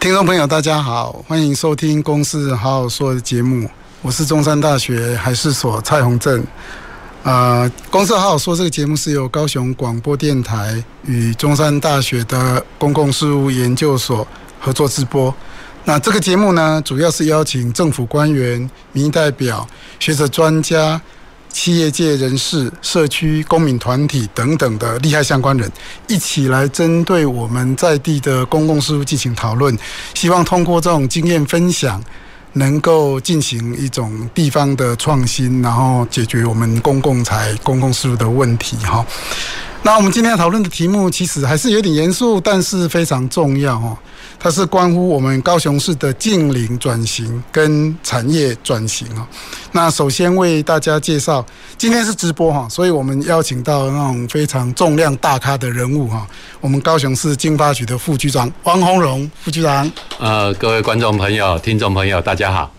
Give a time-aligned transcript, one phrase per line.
[0.00, 3.68] 听众朋友，大家好，欢迎收听《公事好好说》的节目，
[4.00, 6.42] 我是中山大学海事所蔡宏正。
[7.22, 14.26] 呃，公事好好说这个节目是由高雄广播电台与中山大学的公共事务研究所
[14.58, 15.32] 合作直播。
[15.84, 20.98] 那这个节目呢，主要是邀请政府官员、民意代表、学者专家、
[21.52, 25.70] 企业界人士、社区公民团体等等的利害相关人，
[26.08, 29.76] 一起来针对我们在地的公共事务进行讨论，
[30.14, 32.02] 希望通过这种经验分享。
[32.54, 38.76] 能够进行一种地方的创新，然后解决我们公共财、公共事务的问题。
[38.78, 39.06] 哈，
[39.84, 43.78] 那我们今天要讨论的题目其实还是有点严肃，但是非常重要。
[43.78, 43.96] 哈。
[44.42, 49.28] 它是关乎我们高雄市的近邻转型跟产业转型啊。
[49.72, 51.44] 那首先为大家介绍，
[51.76, 56.26] 今天是直播哈，所以我们邀请到那种非常重量大咖的人物哈。
[56.58, 59.92] 我们高雄市经发局的副局长王宏荣副局长。
[60.18, 62.72] 呃，各位观众朋友、听众朋友，大家好。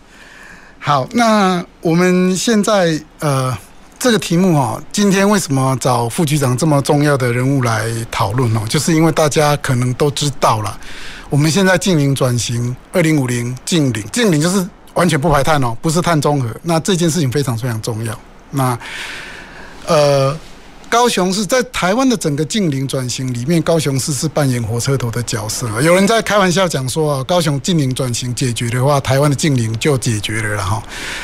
[0.80, 3.56] 好，那我们现在呃。
[4.04, 8.62] 这个题目哈，今天为什么找副局长这么重要的人物来讨论哦？
[8.68, 10.76] 就是因为大家可能都知道了，
[11.32, 16.54] 我们现在净零转型，二零五零净零，净零就是完全不排碳哦，不是碳中和。
[16.64, 18.20] 那这件事情非常非常重要。
[18.50, 18.78] 那
[19.86, 20.38] 呃，
[20.90, 25.70] 高雄市在台湾的整个净零转型里面，高雄市是扮演火车头的角色。
[25.82, 30.84] 有人在开玩笑讲说啊，高雄净零转型解决的话，台湾的净零就解决了哈。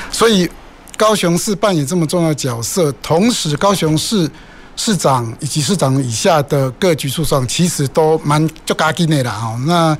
[0.09, 0.49] 所以。
[0.97, 4.27] 高雄市扮演这么重要角色，同时高雄市
[4.77, 9.59] 市长以及市长以下的各局处长其实都蛮就嘎紧的啦哈。
[9.65, 9.97] 那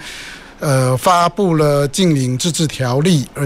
[0.59, 3.45] 呃发布了禁令自治条例，而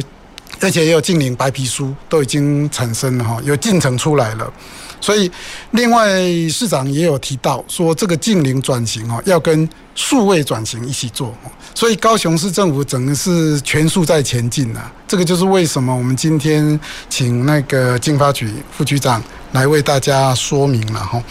[0.60, 4.54] 而且也有禁令白皮书都已经产生了哈，有进程出来了。
[5.02, 5.30] 所以，
[5.72, 6.08] 另外
[6.48, 11.36] 市长也有提到说，这个近邻转型哦，要跟数位转型一起做。
[11.74, 14.92] 所以，高雄市政府整个是全速在前进啊。
[15.08, 16.80] 这个就是为什么我们今天
[17.10, 19.22] 请那个经发局副局长
[19.54, 21.22] 来为大家说明了哈。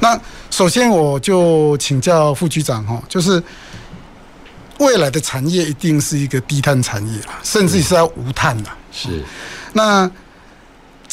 [0.00, 0.20] 那
[0.50, 3.42] 首先我就请教副局长哈，就是
[4.78, 8.70] 未来的产业一定是一个低碳产业啦，甚至是要无碳的。
[8.92, 9.24] 是。
[9.72, 10.08] 那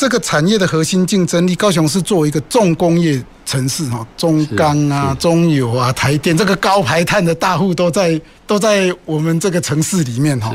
[0.01, 10.51] 这个产业的核心竞争力，高雄市作为一个重工业城市哈，中钢啊、中油啊、台电这个高排碳的大户都在都在我们这个城市里面哈。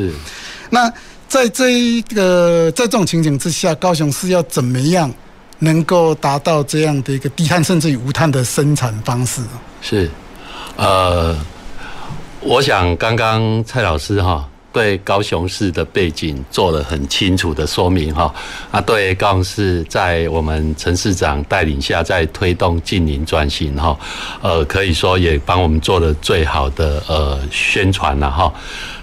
[0.68, 0.92] 那
[1.28, 5.08] 在这一个在这种情景之下，高雄市要怎么样
[5.60, 9.40] 能够达到这样的一个低碳甚至于无碳的生产方式？
[9.80, 10.10] 是，
[10.74, 11.38] 呃，
[12.40, 14.48] 我想刚刚蔡老师哈。
[14.76, 18.31] 对高雄市的背景做了很清楚的说明哈，
[18.70, 23.98] 啊，对高雄市在我们陈市长带领下在推动近邻转型哈，
[24.42, 28.53] 呃，可以说也帮我们做了最好的呃宣传了哈。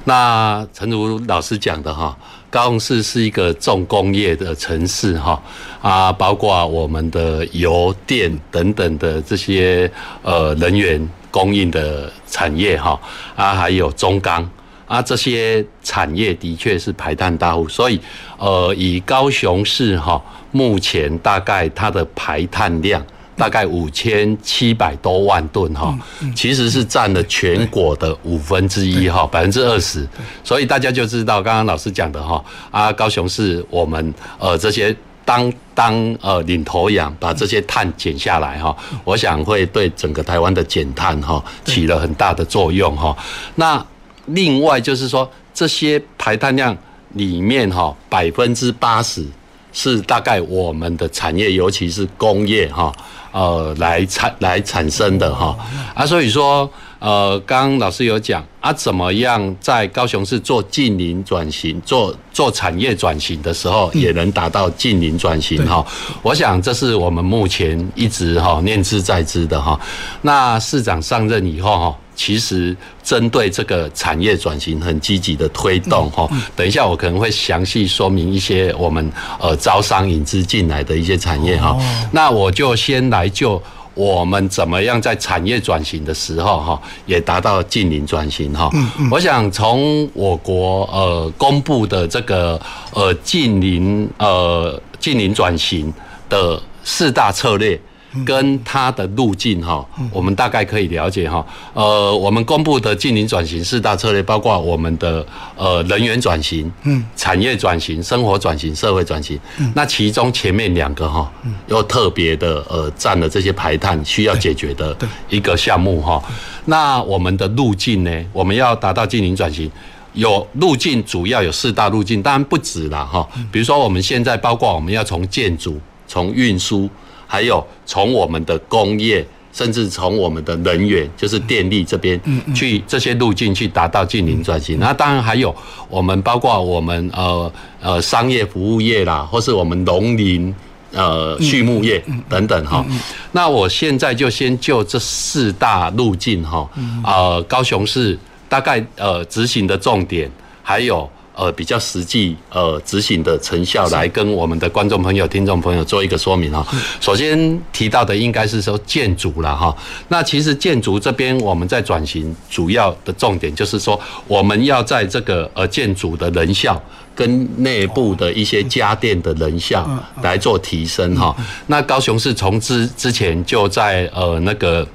[0.03, 2.15] 那陈如老师讲的哈，
[2.51, 5.41] 高雄市是一个重工业的城市哈，
[5.81, 9.91] 啊，包括我们的油电等等的这些
[10.21, 12.99] 呃能源供应的产业哈，
[13.35, 14.47] 啊，还有中钢。
[14.93, 17.99] 啊，这些产业的确是排碳大户，所以，
[18.37, 23.03] 呃，以高雄市哈，目前大概它的排碳量
[23.35, 25.97] 大概五千七百多万吨哈，
[26.35, 30.07] 其实是占了全国的五分之一哈，百分之二十，
[30.43, 43.17] 所以大家就知道刚刚老师讲的哈，啊，高雄市我们呃这些当当呃领头羊，把这些碳减下来哈，我想会对整个台湾的减碳哈起了很大的作用哈，
[43.55, 43.83] 那。
[44.25, 46.75] 另外就是说，这些排碳量
[47.13, 49.25] 里面哈，百分之八十
[49.71, 52.91] 是大概我们的产业，尤其是工业哈，
[53.31, 55.57] 呃，来产来产生的哈
[55.93, 65.85] 啊，所以说呃，刚刚老师有讲啊，怎么样在高雄市做近邻转型，做做产业转型的时候，也能达到近邻转型哈。
[66.21, 69.77] 我想这是我们目前一直哈念兹在兹的哈。
[70.21, 71.97] 那市长上任以后哈。
[72.15, 81.77] 其实针对这个产业转型很积极的推动哈，等一下我可能会详细说明一些我们呃招商引资进来的一些产业哈。
[82.11, 83.61] 那我就先来就
[83.93, 88.69] 我们怎么样在产业转型的时候哈，也达到净零转型哈。
[89.11, 92.59] 我想从我国呃公布的这个
[92.93, 95.93] 呃近零呃近零转型
[96.29, 97.79] 的四大策略。
[98.25, 101.45] 跟它的路径哈，我们大概可以了解哈。
[101.73, 105.25] 呃，我们公布的近零转型四大策略，包括我们的
[105.55, 109.39] 呃人员转型、嗯，产业转型、生活转型、社会转型。
[109.73, 111.31] 那其中前面两个哈，
[111.67, 114.95] 又特别的呃占了这些排碳需要解决的
[115.29, 116.21] 一个项目哈。
[116.65, 119.69] 那我们的路径呢，我们要达到近零转型，
[120.13, 123.27] 有路径主要有四大路径，当然不止了哈。
[123.51, 126.87] 比如说我们现在包括我们要从建筑、从运输。
[127.27, 132.19] 还有从我们的工业，甚至从我们的能源，就是电力这边
[132.55, 134.79] 去这些路径去达到近零转型。
[134.79, 135.55] 那当然还有
[135.89, 140.53] 我们包括我们呃呃商业服务业啦，或是我们农林
[140.91, 142.85] 呃畜牧业等等哈。
[143.31, 146.69] 那我现在就先就这四大路径哈，
[147.03, 148.17] 呃高雄市
[148.47, 150.29] 大概呃执行的重点
[150.61, 151.09] 还有。
[151.35, 156.65] 呃，比较实际呃执行的成效，来跟我们的观众朋友、听众朋友做一个说明哈。
[157.01, 159.75] 首先提到的应该是说建筑了哈。
[160.09, 166.79] 那其实建筑这边我们在转型，主要的重点就是说，我们要在这个呃建筑的人效
[167.15, 169.89] 跟内部的一些家电的人效
[170.21, 171.35] 来做提升哈。
[171.67, 174.87] 那高雄市从之之前就在呃那个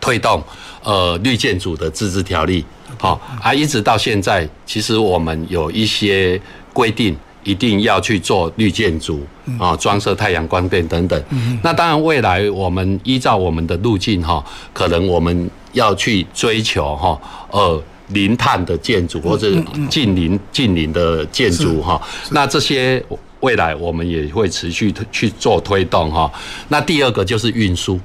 [0.00, 0.42] 推动
[0.84, 2.64] 呃绿建筑的自治条例。
[2.96, 6.40] 好啊，一直到现在，其实我们有一些
[6.72, 9.26] 规定，一定要去做绿建筑
[9.58, 11.20] 啊，装设太阳光电等等。
[11.62, 14.42] 那当然，未来我们依照我们的路径哈，
[14.72, 17.20] 可能我们要去追求哈，
[17.50, 19.50] 呃，零碳的建筑或者
[19.90, 22.00] 近零近零的建筑哈。
[22.30, 23.04] 那这些
[23.40, 26.30] 未来我们也会持续去做推动哈。
[26.68, 27.98] 那第二个就是运输。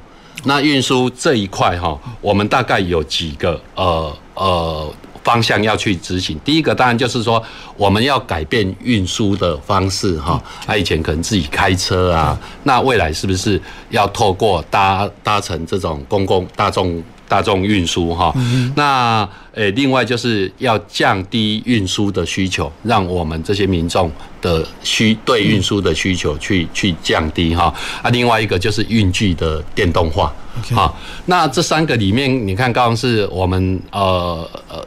[0.43, 4.93] 那运输这一块哈，我们大概有几个呃呃
[5.23, 6.39] 方向要去执行。
[6.45, 7.43] 第一个当然就是说，
[7.75, 10.41] 我们要改变运输的方式哈。
[10.65, 17.03] 他以前可能自己开车啊，那未来是不是要透过搭搭乘这种公共大众？
[17.29, 18.33] 大众运输哈，
[18.75, 24.11] 那诶，另外就是要降低运输的需求，让我们这些民众
[24.41, 27.73] 的需对运输的需求去去降低哈。
[28.01, 30.33] 啊，另外一个就是运具的电动化。
[30.71, 30.97] 好，
[31.27, 34.85] 那这三个里面，你看，刚刚是我们呃呃。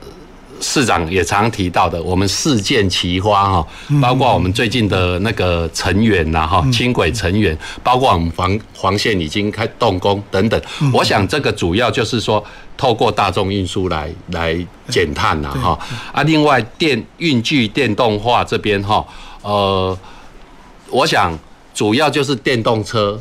[0.63, 3.67] 市长也常提到的，我们四箭齐发哈，
[4.01, 10.63] 包括我们最近的那个成员呐哈，轻轨成员，包括我们黄黄线已经开动工等等。
[10.93, 12.43] 我想这个主要就是说，
[12.77, 14.57] 透过大众运输来来
[14.89, 15.79] 减碳呐哈。
[16.13, 19.05] 啊，另外电运具电动化这边哈，
[19.43, 19.99] 呃，
[20.91, 21.37] 我想
[21.75, 23.21] 主要就是电动车。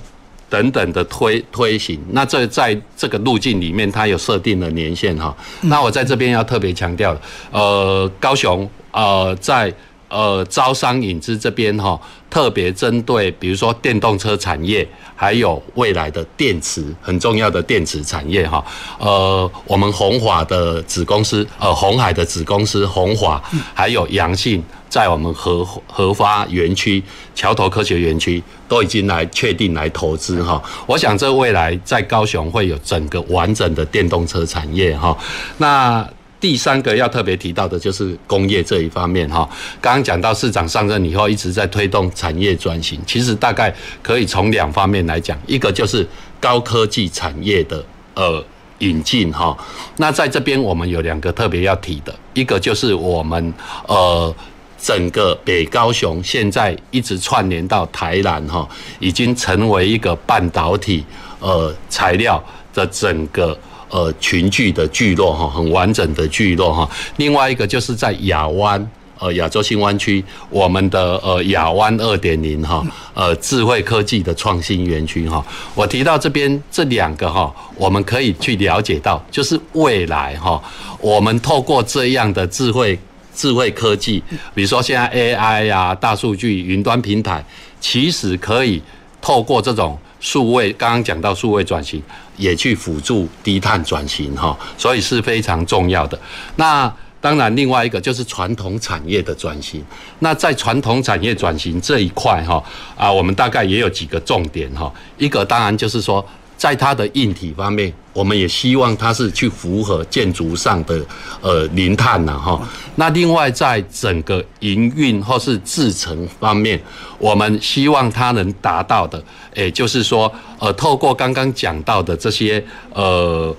[0.51, 5.33] 等等的推推行，那这在这个路径里面，它有设定的年限哈。
[5.61, 7.15] 那我在这边要特别强调，
[7.51, 9.73] 呃，高雄呃在
[10.09, 11.97] 呃招商引资这边哈，
[12.29, 18.61] 特别针对比如说电动车产业，还有未来的电池很重要的电池产业哈。
[18.99, 23.41] 呃，我们鸿华的子公司，呃，鸿海的子公司鸿华，
[23.73, 24.61] 还有阳信。
[24.91, 27.01] 在我们核核发园区、
[27.33, 35.17] 桥头科学园区都已经来确定来投资哈，我想这未来在高雄会有整个完整的电动车产业哈。
[35.59, 36.05] 那
[36.41, 39.49] 第三个要特别提到的就是工业这一方面哈。
[39.79, 46.05] 刚刚讲到市长上任以后一直在推动产业转型，其实大概可以从两方面来讲，一个就是
[46.41, 47.81] 高科技产业的
[48.15, 48.43] 呃
[48.79, 49.57] 引进哈。
[49.95, 53.53] 那在这边我们有两个特别要提的，一个就是我们
[53.87, 54.35] 呃。
[54.81, 58.67] 整个北高雄现在一直串联到台南哈，
[58.99, 61.05] 已经成为一个半导体
[61.39, 63.55] 呃材料的整个
[63.89, 66.89] 呃群聚的聚落哈，很完整的聚落哈。
[67.17, 72.83] 另外一个就是在亚湾呃亚洲新湾区，我们的呃亚湾二点零哈
[73.13, 75.45] 呃智慧科技的创新园区哈。
[75.75, 80.59] 我提到这边这两个哈，我们可以去了解到，就是未来哈，
[80.99, 82.97] 我们透过这样的智慧。
[83.33, 84.21] 智慧科技，
[84.53, 87.43] 比如说现在 AI 呀、大数据、云端平台，
[87.79, 88.81] 其实可以
[89.21, 92.01] 透过这种数位，刚刚讲到数位转型，
[92.37, 96.19] 也去辅助低碳转型哈，所以是非常重要的。
[96.55, 99.83] 那当然，另外一个就是传统产业的转型。
[100.19, 102.63] 那在传统产业转型这一块哈
[102.97, 104.91] 啊，我们大概也有几个重点哈。
[105.19, 110.99] 一个当然就是说，在它的硬体方面，我们也希望它是去符合建筑上的
[111.41, 112.61] 呃零碳呐哈。
[112.95, 116.81] 那另外在整个营运或是制程方面，
[117.17, 119.23] 我们希望它能达到的，
[119.55, 122.63] 也就是说，呃，透过刚刚讲到的这些
[122.93, 123.55] 呃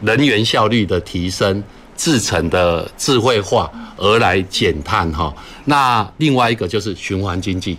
[0.00, 1.62] 能源效率的提升、
[1.96, 5.32] 制程的智慧化而来减碳哈。
[5.66, 7.78] 那另外一个就是循环经济，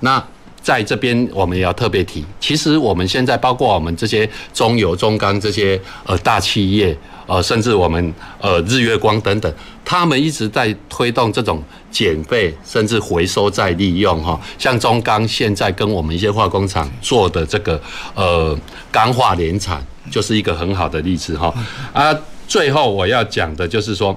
[0.00, 0.22] 那。
[0.68, 6.94] 在这边，我们也要特别提，其实我们现在包括我们这些中油、中钢这些呃大企业，
[7.26, 9.50] 呃，甚至我们呃日月光等等，
[9.82, 14.38] 他们一直在推动这种减废，甚至回收再利用哈。
[14.58, 17.80] 像中钢现在跟我们一些化工厂做的这个
[18.14, 18.54] 呃
[18.92, 21.50] 钢化联产，就是一个很好的例子哈。
[21.94, 22.14] 啊，
[22.46, 24.14] 最后我要讲的就是说，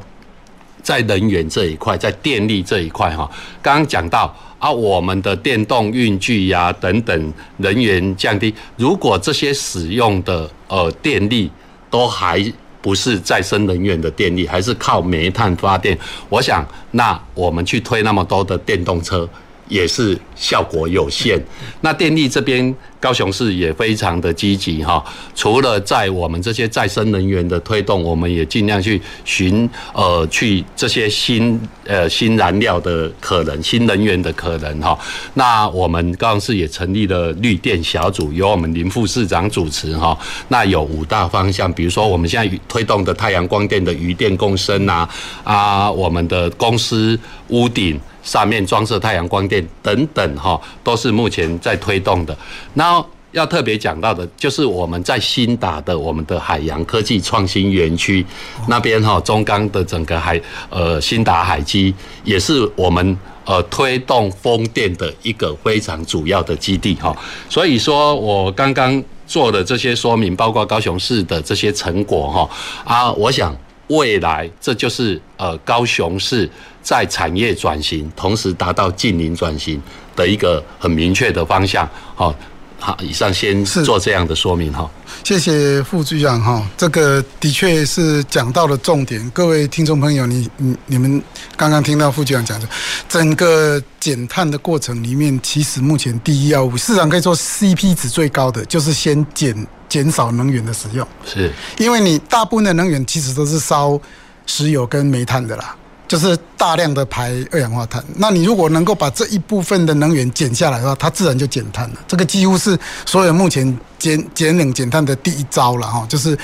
[0.84, 3.32] 在能源这一块，在电力这一块哈，
[3.62, 4.36] 刚刚讲到。
[4.62, 8.54] 啊，我们的电动运具呀等等，能源降低。
[8.78, 11.50] 如果这些使用的呃电力
[11.90, 12.40] 都还
[12.80, 15.98] 不是再生能源的电力，还是靠煤炭发电，
[16.30, 19.28] 我想那我们去推那么多的电动车。
[19.72, 21.42] 也是效果有限。
[21.80, 25.02] 那电力这边，高雄市也非常的积极哈。
[25.34, 34.98] 除了在我们这些再生能源的推动，我们也尽量去寻呃去这些新呃新燃料的可能、新能源的可能哈。
[35.36, 40.18] 那我们高雄市也成立了绿电小组，由我们林副市长主持哈。
[40.50, 45.08] 那有五大方向，比如说我们现在推动的太阳光电的余电共生呐，
[45.46, 47.98] 啊，我们的公司屋顶。
[48.24, 52.38] 上面装设太阳光电等等哈，都是目前在推动的。
[52.76, 58.26] 那要特别讲到的，就是我们在新打的我们的海洋科技创新园区
[58.68, 67.16] 那边哈，中钢的整个海呃新打海基也是我们呃推动风电的一个非常主要的基地哈。
[67.50, 72.50] 所以说我刚刚做的这些说明，包括高雄市的这些成果哈
[72.84, 73.56] 啊，我想。
[73.88, 76.50] 未来，这就是呃高雄市
[76.82, 79.82] 在产业转型，同时达到近零转型
[80.16, 81.88] 的一个很明确的方向。
[82.16, 82.34] 好，
[82.80, 84.90] 好，以上先做这样的说明哈。
[85.24, 89.30] 谢谢副局长哈，这个的确是讲到了重点。
[89.30, 91.22] 各位听众朋友，你你你们
[91.56, 92.68] 刚刚听到副局长讲的，
[93.08, 99.68] 整个减碳的过程里面，其实目前第一要务，市场可以说 CP 值最高的，就是先减。
[99.92, 104.00] 减少能源的使用，是因为你大部分的能源其实都是烧
[104.46, 105.76] 石油跟煤炭的啦，
[106.12, 108.04] 就是大量的排二氧化碳。
[108.18, 111.96] 那你如果能够把这一部分的能源减下来的话，它自然就减碳了。
[112.06, 113.66] 这个几乎是所有目前
[113.98, 116.06] 减减冷减碳的第一招了哈。
[116.10, 116.38] 就是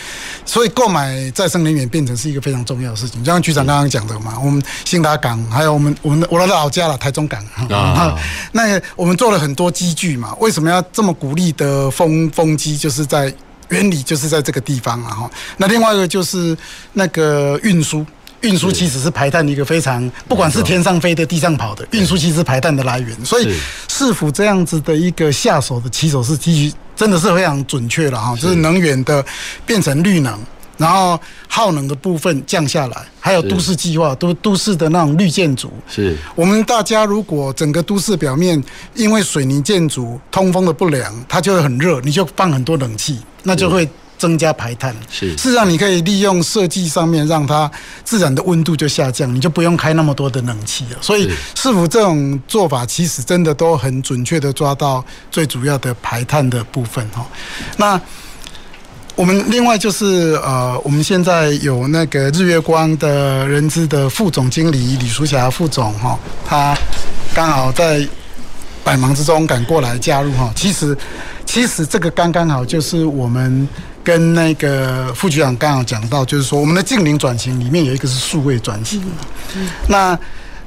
[0.46, 3.22] 所以购买再生能源变成是一个非常重要的事情。
[3.22, 8.18] 就像局长刚刚讲的嘛，我们兴达港还有我们我们的我的老家了台中港啊，
[8.54, 10.34] 那我们做了很多机具嘛。
[10.40, 12.78] 为什么要这么鼓励的风风机？
[12.78, 13.34] 就是在
[13.68, 15.30] 原理就是在这个地方了哈。
[15.58, 16.58] 那另外一个就是
[16.94, 18.06] 那个运输，
[18.42, 23.26] 运输其实是排碳的一个非常，不管是天上飞的、地上跑的，运输其实是排碳的来源。
[23.26, 23.56] 所以
[23.88, 29.26] 市府这样子的一个下手的起手是基于真的是非常准确了哈，就是能源的
[29.66, 30.38] 变成绿能。
[30.78, 35.74] 然后耗能的部分降下来，还有都市计划，都都市的那种绿建筑。
[35.90, 36.16] 是。
[36.36, 38.64] 我们大家如果整个都市表面
[38.94, 44.96] 因为水泥建筑通风的不良，它就会很热，你就放很多冷气，那就会增加排碳。
[45.10, 47.70] 是，事实上你可以利用设计上面让它
[48.04, 50.98] 自然的温度就下降，你就不用开那么多的冷气了。
[51.02, 57.26] 所以市府这种做法其实真的都很准确的抓到最主要的排碳的部分哈。
[57.78, 58.00] 那。
[59.18, 66.78] 我们另外就是呃，我们现在有那个日月光的人资的副总经理李淑霞副总哈，他
[67.34, 68.08] 刚好在
[68.84, 70.54] 百忙之中赶过来加入哈。
[70.56, 70.96] 其实
[71.48, 73.68] 其实这个刚刚好就是我们
[74.08, 79.04] 跟那个副局长刚好讲到，就是说我们的净零转型里面有一个是数位转型。
[79.90, 80.18] 那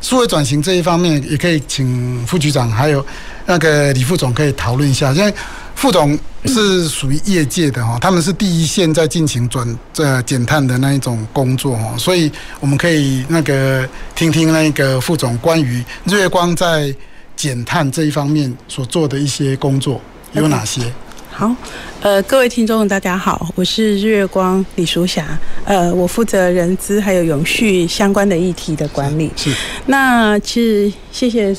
[0.02, 3.04] 数位转型这一方面也可以请副局长还有
[3.46, 5.32] 那个李副总可以讨论一下，因为。
[5.76, 12.30] 副总是属于业界的哈，他们是第一线在进行转这减碳的那一种工作哈，所以
[12.60, 16.94] 我们可以那个听听那个副总关于日月光在
[17.34, 19.98] 减碳这一方面所做的一些工作
[20.34, 20.82] 有哪些。
[20.82, 20.92] Okay.
[21.40, 21.56] 好，
[22.02, 25.26] 呃，各位听众大家好，我是日月光李淑霞，
[25.64, 29.32] 呃，我负责人资还有永续相关的议题的管理。
[29.36, 29.56] 是，是
[29.86, 31.56] 那其实谢谢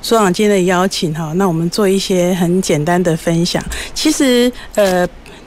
[0.00, 3.60] 所长今天的邀请哈，那我们做一些很简单的分享。
[3.92, 5.04] 其实，呃。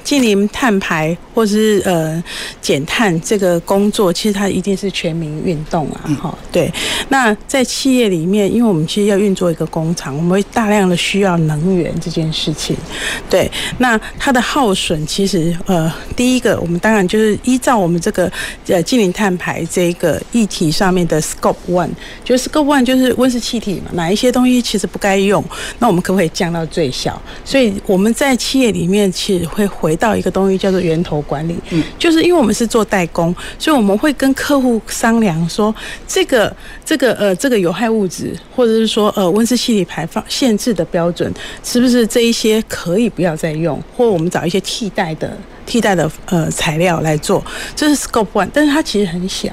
[0.07, 2.23] 净零碳排或是呃
[2.61, 6.71] 减碳这个工作，其实它一定是全民运动啊，哈、嗯，对。
[7.09, 12.73] 那在企业里面，因为我们其实要运作一个工厂，我们会大量的需要能源这件事情，
[13.29, 13.51] 对。
[13.79, 18.31] 那它的耗损，其实呃，第一个，我们当然就是依照我们这个
[18.67, 21.89] 呃近零碳排这个议题上面的 Scope One，
[22.23, 25.43] 就是 Scope One 就是温室气体嘛，哪一些东西其实不该用，
[25.79, 27.21] 那我们可不可以降到最小？
[27.43, 35.73] 所以我们在企业里面其实会回到一个东西叫做源头管理，嗯，就是因为我们是做代工，所以我们会跟客户商量说，
[36.07, 45.35] 这个这个呃这个有害物质，或者是说呃温室气体排放限制的标准，是不是这一些可以不要再用，或者我们找一些替代的。
[45.67, 47.43] 替代的呃材料来做，
[47.75, 49.49] 这是 Scope One，但是它其实很小。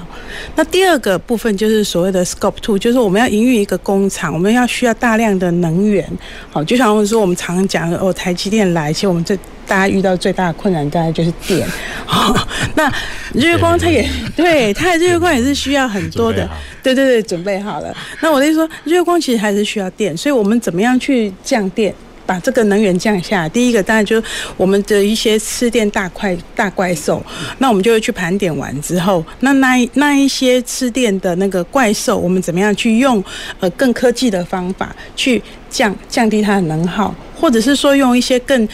[0.55, 6.09] 那第二个部分就是所谓的 Scope Two，就是我们要营运一个工厂，我们要需要大量的能源。
[6.51, 11.67] 好，就像我们说，我们常常讲哦，台积电来，其实我们这大家遇到最大的困难，大概就是电。
[12.07, 12.35] 好，
[12.77, 12.89] 那
[13.33, 16.49] 日月光它也对，它的日月光也是需要很多的，
[16.83, 17.95] 对对对，准备好了。
[18.21, 21.95] 那我的意思说，日月光其实还是需要电，所以我们怎么样去降电？
[22.27, 24.27] 把这个能源降下来，第一个当然就是
[24.57, 27.25] 我们的一些吃电大怪大怪兽，
[27.59, 33.23] 那我们就会去盘点完之后，那那那一些吃电的那个怪兽，我们怎么样去用
[33.61, 38.69] 呃更科技的方法去降降低它的能耗，或者是说用一些更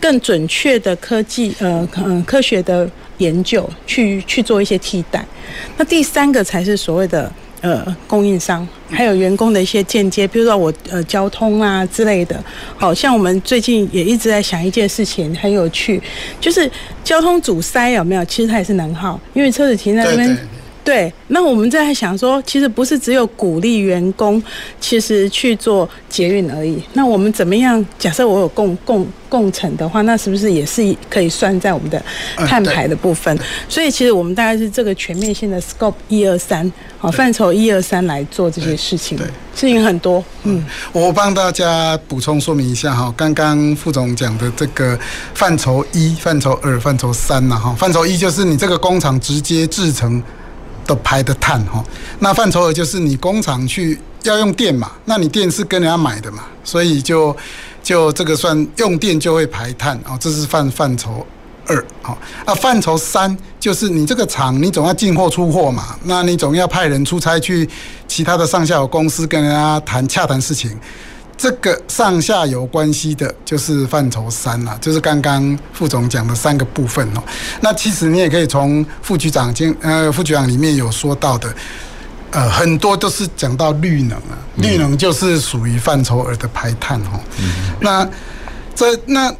[0.00, 5.24] 更准确的科技呃嗯科学的研究去去做一些替代。
[5.76, 7.30] 那第三个才是所谓的。
[7.64, 12.38] 呃，供应商还有员工的一些间接，比如说我呃交通啊之类的，
[12.76, 15.98] 好像我们最近也一直在想一件事情，很有趣，
[16.38, 16.70] 就是
[17.02, 18.22] 交通阻塞有没有？
[18.26, 20.38] 其实它也是能耗，因为车子停在那边。
[20.84, 24.40] 对那我们在想说，其实不是只有鼓励员工，
[24.78, 26.80] 其实去做捷运而已。
[26.92, 27.84] 那我们怎么样？
[27.98, 32.00] 假设我有共共共乘的话，那是不是也是可以算在我们的
[32.46, 33.34] 碳排的部分？
[33.66, 39.16] 所以其实我们大概是这个全面性的 scope 一二三，好范畴一二三来做这些事情。
[39.16, 39.26] 对，
[39.56, 40.22] 事情很多。
[40.42, 40.62] 嗯，
[40.92, 44.98] 我帮大家补充说明一下哈，刚刚副总讲的这个
[45.32, 50.22] 范畴一、范畴二、范畴三呐哈，范畴一就是你这个工厂直接制成。
[50.86, 51.84] 的排的碳哈，
[52.18, 57.36] 那范畴二就是你工厂去要用电嘛，那你电是跟人家买的嘛，所以就
[57.82, 61.26] 就这个算用电就会排碳哦，这是范范畴
[61.66, 67.68] 二好，啊范畴三就是你这个厂你总要进货出货嘛，那你总要派人出差去
[68.06, 70.70] 其他的上下游公司跟人家谈洽谈事情。
[71.36, 77.22] 这个上下游关系的，就是范畴三了，就是刚刚副总讲的三个部分哦。
[77.60, 81.52] 那其实你也可以从副局长经呃副局长里面有说到的，
[82.30, 87.20] 呃很多都是讲到绿能啊，绿能就是属于范畴二的排碳哦。
[87.80, 88.08] 那
[88.74, 89.34] 这那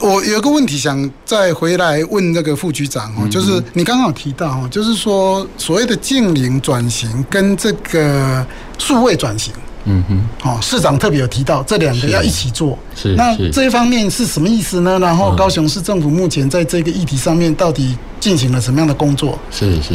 [0.00, 8.46] 我有个问题想再回来问那个副局长哦，就是你刚刚有提到哦，就是说所谓的净零转型跟这个
[8.78, 9.52] 数位转型。
[9.84, 14.98] 嗯哼，哦，市长特别有提到这两个要一起做，是，是那这一方面是什么意思呢？
[14.98, 19.38] 然后高雄市政府目前在这个议题上面到底进行了什么样的工作？
[19.50, 19.94] 是是，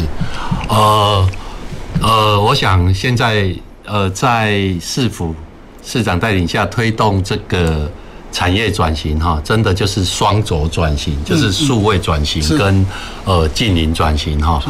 [0.68, 1.28] 呃
[2.02, 5.34] 呃，我想现在呃在市府
[5.84, 7.88] 市长带领下推动这个
[8.32, 12.84] 产业转型哈，真的就是双轴转型，就是数位转型跟
[13.24, 14.60] 呃近邻转型哈。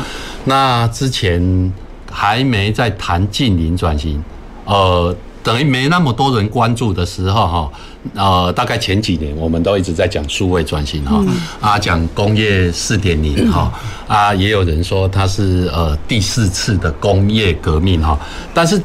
[0.44, 1.72] 那之前
[2.12, 4.22] 还没在谈近邻转型。
[4.66, 7.72] 呃，等于没那么多人关注的时候，哈，
[8.14, 11.24] 呃，大概前几年我们都一直在讲数位转型，哈，
[11.61, 13.72] 啊，讲工业四点零，哈，
[14.09, 18.18] 啊，也有人说它是呃第四次的工业革命，哈，
[18.52, 18.83] 但是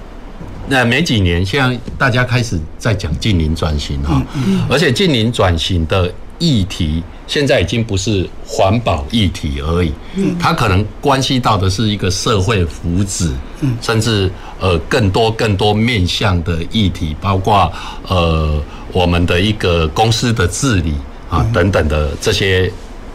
[0.67, 4.21] 那没几年，现在大家开始在讲近邻转型，哈，
[4.69, 6.09] 而且近邻转型的
[6.41, 7.03] 议题。
[7.27, 13.29] 现在已经不是环保议题而已，嗯它可能关系到的是一个社会福祉，
[13.61, 17.71] 嗯甚至呃更多更多面向的议题，包括
[18.05, 20.93] 呃我们的一个公司的治理
[21.29, 22.69] 啊等等的这些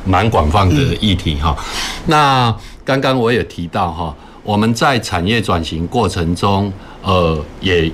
[0.07, 1.55] 蛮广泛的议题哈。
[2.07, 7.93] 那刚刚我也提到哈，我们在产业转型过程中，呃也。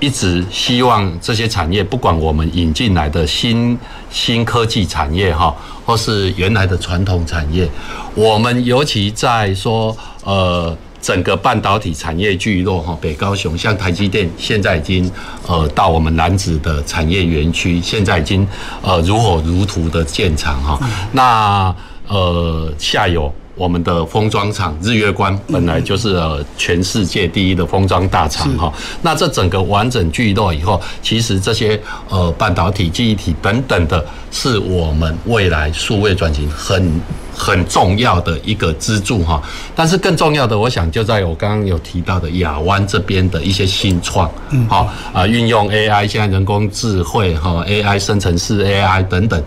[0.00, 3.78] 一直希望这些产业，不管我们引进来的新
[4.10, 5.54] 新科技产业哈，
[5.86, 7.68] 或是原来的传统产业，
[8.14, 15.10] 我们尤其在说呃整个半导体产业聚落哈，北高雄像台积电现在已经
[15.46, 18.46] 呃到我们南子的产业园区，现在已经
[18.82, 20.78] 呃如火如荼的建厂哈，
[21.12, 21.74] 那
[22.08, 37.00] 呃下游我们的封装厂日月光本来就是呃全世界第一的封装大厂哈，那这整个完整聚落以后，其实这些呃半导体、记忆体等等的，是我们未来数位转型很
[37.36, 39.42] 很重要的一个支柱哈。
[39.74, 44.30] 但是更重要的，我想就在我刚刚有提到的亚湾这边的一些新创，
[44.68, 49.42] 好啊，运用 AI，现在人工智慧哈，AI 生成式 AI 等等。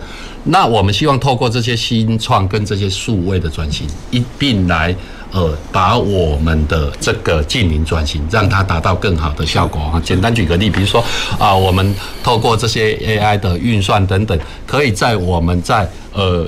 [0.49, 4.95] 那我们希望透过这些新创跟这些数位的转型一并来，
[5.33, 10.01] 呃，把我们的这个近邻转型让它达到更好的效果哈。
[10.01, 11.03] 简单举个例，比如说
[11.37, 16.47] 啊，我们透过这些 AI 的运算等等，可以在我们在呃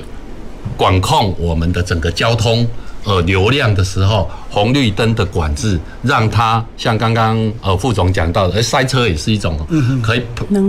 [0.80, 2.66] 管控我们的整个交通。
[3.02, 9.58] 呃，流量的时候，红绿灯的管制，让它像刚刚呃副总讲到的，而，塞车也是一种，
[10.02, 10.22] 可以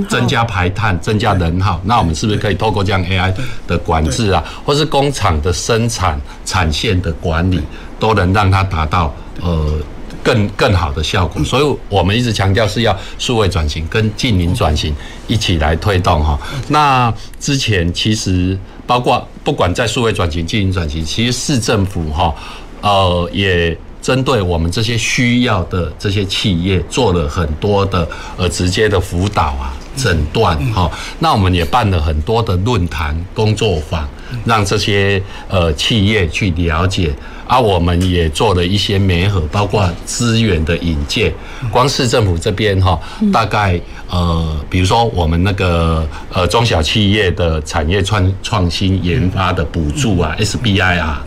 [0.07, 1.81] 增加排碳、增加能耗。
[1.83, 3.33] 那我们是不是可以透过这样 AI
[3.67, 7.61] 的管制啊，或是工厂的生产产线的管理，
[7.99, 9.77] 都能让它达到呃
[10.23, 11.43] 更更好的效果？
[11.43, 14.95] 所以我们一直强调是要数位转型跟近邻转型
[15.27, 16.39] 一起来推动哈。
[16.69, 18.57] 那之前其实。
[18.91, 22.35] 包括不管在数位转型、经营转型，其实市政府哈，
[22.81, 30.91] 呃，也针对我们这些需要的这些企业，做了很多的呃直接的辅导啊、诊断哈。
[31.19, 34.05] 那我们也办了很多的论坛、工作坊，
[34.45, 37.11] 让这些呃企业去了解。
[37.47, 41.33] 啊，我们也做了一些媒合，包括资源的引介。
[41.69, 42.97] 光市政府这边哈，
[43.33, 43.77] 大概
[44.09, 51.21] 呃，比如说我们那个呃中小企业的产业创创新研发的补助啊，SBI 啊，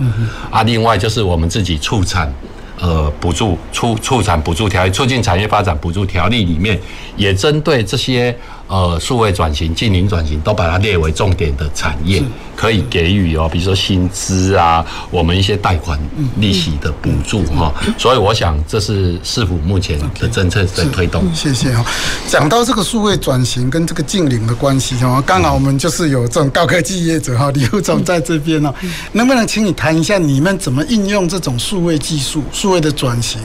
[0.51, 2.33] 啊，另外就是我们自己促产
[2.81, 6.81] 呃补助促促产补助条例，促进产业发展补助条例里面，
[7.19, 8.35] 也针对这些。
[8.67, 12.23] 呃，数位转型、净零转型都把它列为重点的产业，
[12.57, 15.99] 可以给予哦，比如说薪资啊，我们一些贷款
[16.39, 17.73] 利息的补助哈。
[17.99, 21.23] 所以我想，这是市府目前的政策在推动。
[21.35, 21.85] 谢谢哈。
[22.27, 28.75] 讲到这个数位转型跟这个净零的关系哈，刚好我们就是有这种高科技业者哈，李副总在这边哦，
[29.13, 33.39] 能不能请你谈一下你们怎么应用这种数位技术、数位的转型，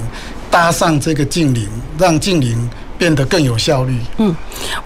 [0.49, 2.57] 搭上这个净零，让净零。
[2.99, 3.97] 变得更有效率。
[4.17, 4.35] 嗯，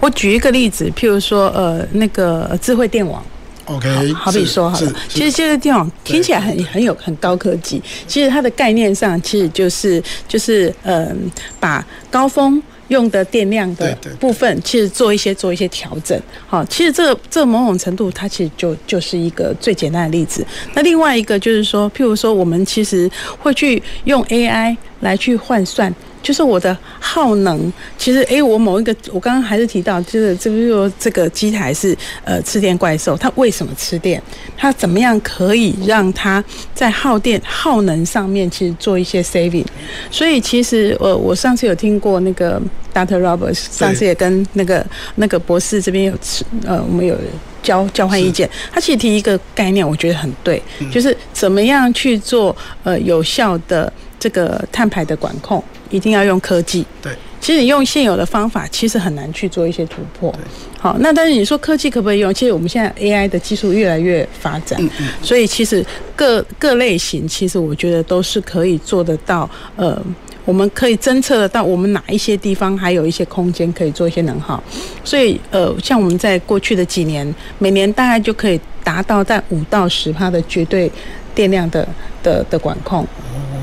[0.00, 3.22] 我举一个例子，譬如说，呃，那个智慧电网。
[3.66, 11.16] OK，好，比说好了，其实这个电网听起来很很有很高科技，其实它的概念上其实就是就是嗯、呃，
[11.58, 16.20] 把高峰用的电量的部分，其实做一些做一些调整。
[16.46, 20.46] 好，其实这个这个某种程度，它其实就就是一个最简单的例子。
[20.74, 25.90] 那另外一个就是说，譬如说，我们其实会去用 AI 来去换算。
[26.24, 34.20] 就是我的耗能，其实诶、欸，我某一个，我刚刚还是提到，就是这个说这个机台是呃吃电怪兽，它为什么吃电？
[34.56, 36.42] 它怎么样可以让它
[36.74, 39.66] 在耗电耗能上面其实做一些 saving？
[40.10, 42.58] 所以其实呃，我上次有听过那个
[42.94, 43.20] Dr.
[43.20, 44.84] Roberts，上次也跟那个
[45.16, 47.14] 那个博士这边有吃呃，我们有
[47.62, 53.92] 交交换意见，他其实提一个概念，我觉得很对，就是怎么样去做呃有效的
[54.24, 55.62] 这个碳排的管控。
[55.90, 56.84] 一定要用科技。
[57.00, 60.34] 对，其实你用现有的方法，其实很难去做一些突破。
[60.80, 62.34] 好，那但是你说科技可不可以用？
[62.34, 64.80] 其实我们现在 AI 的技术越来越发展，
[65.22, 65.84] 所以其实
[66.16, 69.48] 各各类型，其实我觉得都是可以做得到。
[69.76, 70.02] 呃，
[70.44, 74.60] 我们可以侦测得到我们哪一些地方还有一些空间可以做一些能耗。
[75.04, 80.90] 所以呃，像我们在过去的几年，每年大概就可以达到在五到十帕的绝对
[81.34, 81.86] 电量的
[82.22, 83.06] 的的管控。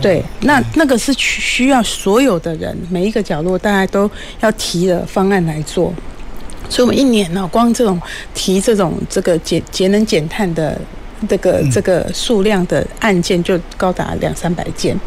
[0.02, 5.94] 对，那那个是需要所有的人，每一个角落大家都要提的方案来做，
[6.68, 8.02] 所以我们一年呢，光这种
[8.34, 10.76] 提这种这个节节能减碳的
[11.30, 15.00] 这个这个数量的案件就高达两三百件，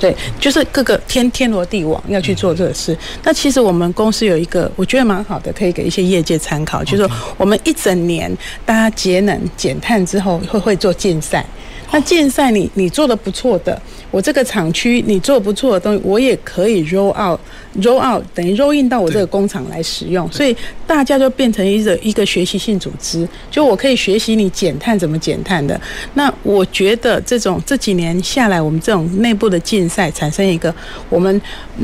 [0.00, 2.96] 对，就是各个天天罗地网要去做这个事。
[3.22, 11.44] 那其实我们公司有一个我觉得蛮好的，可以给一些业界参考，就是说我们一整年大家节能减碳之后会会做竞赛。
[11.90, 17.40] 那竞赛你你做的不错的，我这个厂区你做不错的东西，我也可以 roll out
[17.80, 20.54] roll out 等于 roll in 到我这个工厂来使用，所以
[20.86, 25.80] 大家就变成一个一个学习性组织，就我可以学习你减碳怎么减碳的。
[26.14, 30.74] 那我觉得这种这几年下来，我们这种内部的竞赛产生一个
[31.08, 31.40] 我们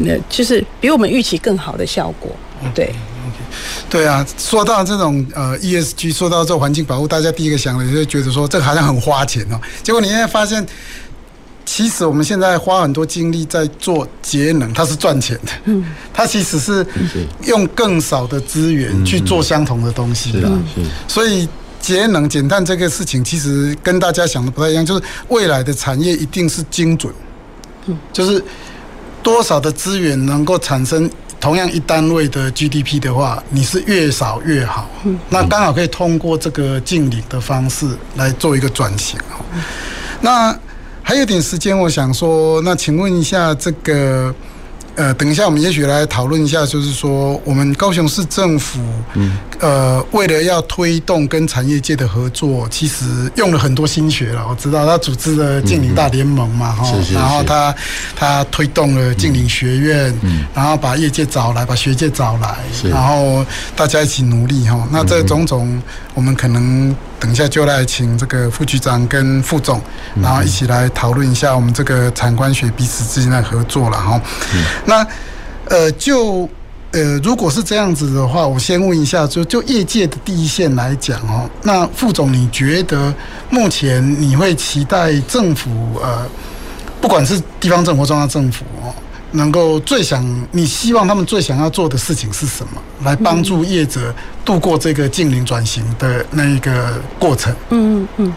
[0.06, 2.30] 呃就是比我们预期更好的效果，
[2.74, 2.90] 对。
[3.88, 9.60] 对啊，说到这种呃 ESG，说到这环境保护，大家第一个想的就觉得说这个好像很花钱哦。
[9.82, 10.66] 结果你现在发现，
[11.64, 15.52] 其实我们现在花很多精力在做节能，它是赚钱的。
[15.64, 16.86] 嗯，它其实是
[17.44, 20.50] 用更少的资源去做相同的东西的。
[21.08, 21.48] 所以
[21.80, 27.12] 节能减碳这个事情，其实跟大家想的不太一样，就是未来的产业一定是精准，
[27.86, 28.42] 嗯，就是
[29.22, 31.10] 多少的资源能够产生
[31.44, 34.88] 同样一单位的 GDP 的话，你是越少越好。
[35.04, 39.20] 嗯，那刚好可以通过这个净零的方式来做一个转型。
[40.22, 40.58] 那
[41.02, 44.34] 还有点时间，我想说，那请问一下这个。
[44.96, 48.78] 呃，等一下，我们也许来讨论一下，就是说，我们高雄市政府，
[49.14, 54.46] 嗯，呃，为了要推动跟产业界的合作，其实用了很多心血了。
[54.46, 57.74] 我知道他组织了净零大联盟嘛，哈、嗯，然后他
[58.14, 62.58] 他推动了净零学院，嗯，然后把业界找来，把学界找来，
[62.90, 63.42] 然后
[63.74, 64.86] 大家一起努力，哈。
[64.92, 66.94] 那这种种，我们可能。
[67.20, 69.80] 等一下就来请这个副局长跟副总，
[70.20, 74.20] 然后一起来讨论一下我们这个产官学彼此之间的合作了哈。
[74.84, 75.06] 那
[75.70, 76.46] 呃，就
[76.94, 83.12] 呃，如果是这样子的话，我先问一下，就就业界的第一线来讲哦，那副总你觉得
[83.50, 86.24] 目前你会期待政府呃，
[87.00, 88.94] 不管是地方政府、中央政府哦。
[89.36, 92.80] 能够最想，你希望他们最想要做的事情是什么？
[93.02, 97.52] 来帮助业者度过这个近零转型的那一个过程。
[97.70, 98.32] 嗯嗯嗯。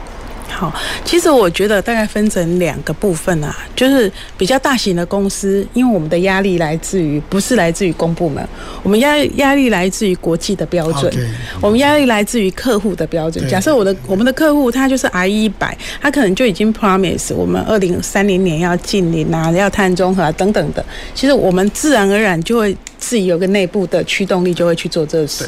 [0.49, 0.73] 好，
[1.05, 8.47] 其实我觉得大概分成两个部分啊，就是比较大型的公司，因为我们的压力来自于不是来自于公部门，
[8.81, 11.27] 我们压压力来自于国际的标准，okay,
[11.61, 13.47] 我们压力来自于客户的标准。
[13.47, 20.83] 假设我的我们的客户他就是 IE 一百，他可能就已经 promise 我们二零三零年要净零啊，要碳中和啊等等的，
[21.13, 25.47] 其实我们自然而然就会自己有个内部的驱动力，就会去做这事。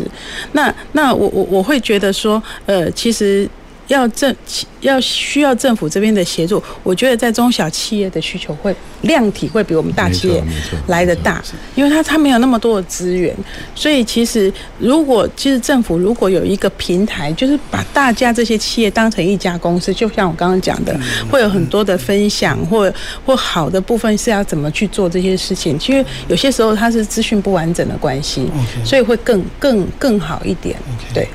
[0.51, 3.49] 那那我我我会觉得说，呃，其实。
[3.89, 4.33] 要政
[4.79, 10.41] 要需要政府这边的协助，我觉得在中小企业的需求会量体会比我们大企业
[10.87, 11.43] 来的大，
[11.75, 13.35] 因为它它没有那么多的资源，
[13.75, 20.97] 所以其实如果其实政府如果有一个平台，就是把大家这些企业当成一家公司，就像我刚刚讲的，
[21.29, 22.91] 会有很多的分享或
[23.25, 28.47] 或好的部分是要怎么去做这些事情，其实有些时候它是资讯不完整的关系，
[28.85, 30.77] 所以会更更更好一点，
[31.13, 31.27] 对。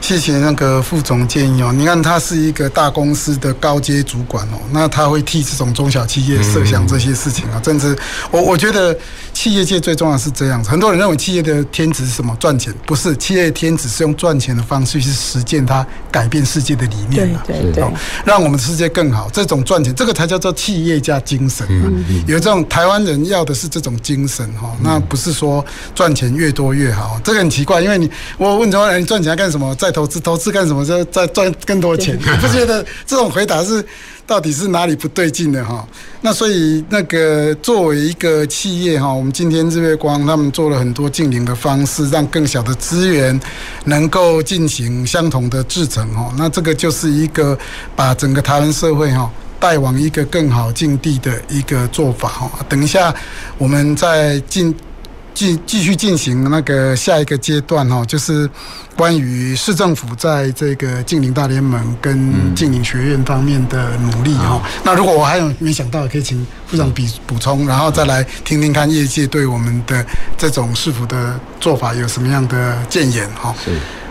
[0.00, 7.96] 谢谢那个副总建议哦，你看他是一个大公司的高阶主管哦，那他会替这种中小企业设想这些事情啊，甚至
[8.30, 8.96] 我我觉得
[9.32, 10.68] 企业界最重要的是这样子。
[10.68, 12.36] 很多人认为企业的天职是什么？
[12.40, 12.74] 赚钱？
[12.84, 17.84] 不是，企业的天职是用赚钱的方式去实践它改变世界的理念啊，对对对，
[18.24, 19.30] 让我们的世界更好。
[19.32, 21.86] 这种赚钱，这个才叫做企业家精神啊。
[22.26, 27.20] 有这种台湾人要的是这种精神哈，那不是说赚钱越多越好。
[27.22, 29.74] 这个很奇怪，因为你我问台湾人，赚钱要干什么？
[29.76, 30.84] 在投资，投资干什么？
[30.84, 32.16] 就再赚更多钱。
[32.16, 33.84] 你 不觉得这种回答是
[34.26, 35.86] 到底是哪里不对劲的哈？
[36.20, 43.38] 那所以那个作为一个企业哈，我们今天日月光他们做了很多净零的方式，让更小的资源
[43.84, 46.32] 能够进行相同的制成哈。
[46.36, 47.58] 那这个就是一个
[47.96, 52.50] 把整个台湾社会哈带往一个更好境地的一个做法哈。
[52.68, 53.14] 等一下
[53.58, 54.74] 我们再进。
[55.34, 58.48] 继继续进行那个下一个阶段哈，就是
[58.96, 64.60] 关于市政府在这个近邻大联盟跟近邻学院方面的努力哈。
[64.84, 70.04] 那如果我还有没想到，可以请副长补补充，然后再来听听看业界对我们的
[70.36, 73.54] 这种市府的做法有什么样的建言哈。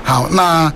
[0.03, 0.71] 好，那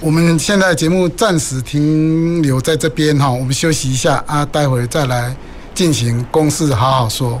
[0.00, 5.34] 我们现在节目暂时停留在这边哈，我们休息一下啊，待会儿再来
[5.74, 7.40] 进行公事好好说。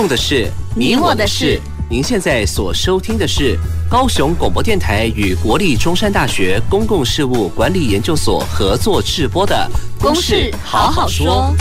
[0.00, 1.60] 共的事，你我的事。
[1.90, 3.58] 您现在所收听的是
[3.90, 9.70] 高雄广播电台与国立中山大学公共事务管理研究所合作制播的
[10.02, 11.54] 《公事好好说》。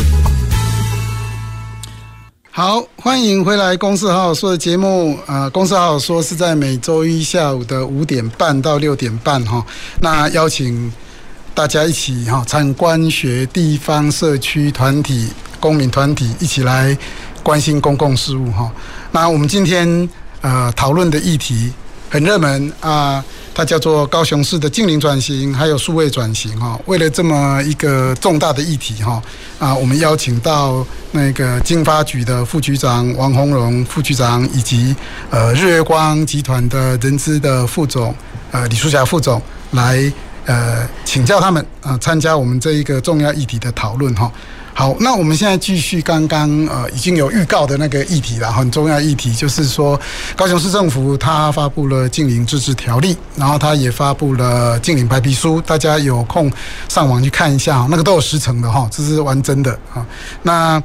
[2.49, 5.19] 好，欢迎回来《公事好好说》的节目。
[5.25, 9.65] 啊，《公事好好说》是在每周一下午的五点半到六点半哈。
[9.99, 10.89] 那邀请
[11.53, 15.27] 大家一起哈，参观学地方社区团体、
[15.59, 16.97] 公民团体一起来
[17.43, 18.71] 关心公共事务哈。
[19.11, 20.09] 那我们今天
[20.41, 21.71] 呃讨论的议题
[22.09, 23.23] 很热门啊，
[23.53, 26.79] 它叫做高雄市的净零转型，还有数位转型哈。
[26.85, 29.21] 为了这么一个重大的议题哈
[29.59, 34.95] 啊，我们邀请到那个经发局的副局长王鸿荣副局长，以及
[35.29, 38.13] 呃日月光集团的人资的副总
[38.51, 39.39] 呃李淑霞副总
[39.71, 40.11] 来
[40.45, 44.31] 呃请教他们啊参加我们这一个重要议题的讨论哈。
[44.79, 49.99] 好，那我们现在继续刚刚呃已经有预告的那个议题了，很重要议题就是说，
[50.37, 56.49] 高雄市政府它发布了净零自治条例，然后它也发布了净零白皮书，大家有空
[56.87, 60.07] 上网去看一下，那个都有时程的哈，这是完真的啊。
[60.43, 60.81] 那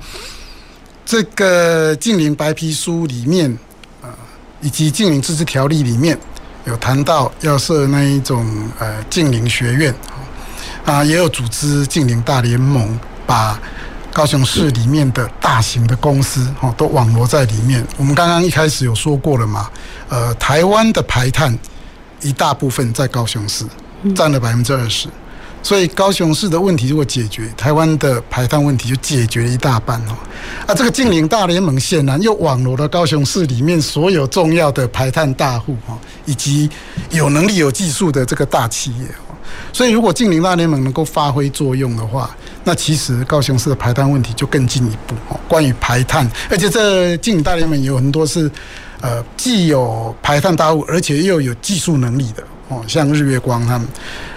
[1.07, 3.57] 这个净零白皮书里面，
[4.03, 4.09] 呃，
[4.61, 6.19] 以及净零自治条例里面
[6.65, 8.45] 有谈到要设那一种
[8.81, 9.95] 呃净零学院。
[10.85, 13.61] 啊，也有组织净零大联盟，把
[14.13, 17.85] 高雄市里面的大型的公司哦都网罗在里面。
[17.97, 19.69] 我们刚刚一开始有说过了嘛，
[20.09, 21.59] 呃，台湾的排碳
[22.23, 23.65] 一大部分在高雄市，
[24.15, 25.09] 占了百分之二十，
[25.63, 30.17] 所以高雄市的问题如果解决，台湾的排碳问题就解决了一大半哦。
[30.67, 36.71] 啊，这个净零大联盟显然又网罗了高雄市里面所有重要的排碳大户哈，以及
[37.11, 39.07] 有能力有技术的这个大企业。
[39.73, 42.31] 所以，如果净零大联盟能够发挥作用的话，
[42.65, 45.39] 那其实高雄市的排碳问题就更进一步哦。
[45.47, 48.51] 关于排碳，而且这净零大联盟有很多是，
[49.01, 53.87] 呃，既有排碳大户，而且又有技术能力的哦，像日月光他们，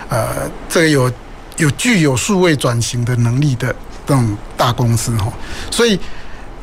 [0.10, 1.12] 呃，这个有
[1.56, 3.74] 有具有数位转型的能力的
[4.06, 5.32] 这种大公司哈。
[5.72, 5.98] 所以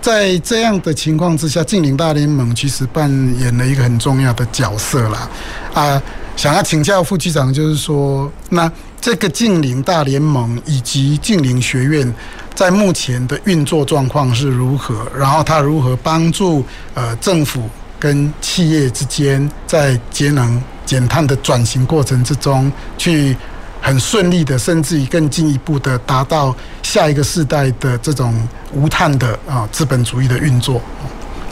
[0.00, 5.30] 在这样的情况之下，近邻大联盟其实扮演了一个很重要的角色啦，
[5.72, 6.02] 啊。
[6.36, 8.70] 想要请教副局长，就是说，那
[9.00, 12.14] 这个净零大联盟以及净零学院，
[12.54, 15.06] 在目前的运作状况是如何？
[15.16, 17.68] 然后它如何帮助呃政府
[17.98, 23.36] 跟企业之间在节能减碳的转型过程之中，去
[23.80, 28.34] 很顺利的，甚至于更进一步的达到下一个世代的这种
[28.72, 30.80] 无碳的啊资本主义的运作？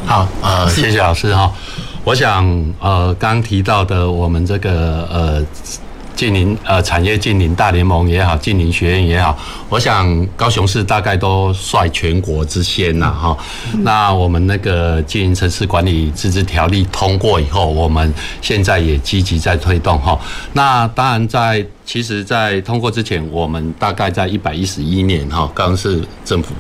[0.05, 1.53] 好，呃，谢谢老师哈。
[2.05, 2.45] 我想，
[2.81, 5.47] 呃，刚提到的我们这个呃，
[6.15, 9.37] 净零呃产业净零大联盟也好，净零学院也好，
[9.69, 13.37] 我想高雄市大概都率全国之先呐哈。
[13.83, 20.19] 那我们那个净零城市管理自治条例通过以后，我们现在也积极在推动哈。
[20.53, 21.65] 那当然在。
[21.85, 26.55] 其实，在通过之前，我们大概在一百一十一年哈，高雄市政府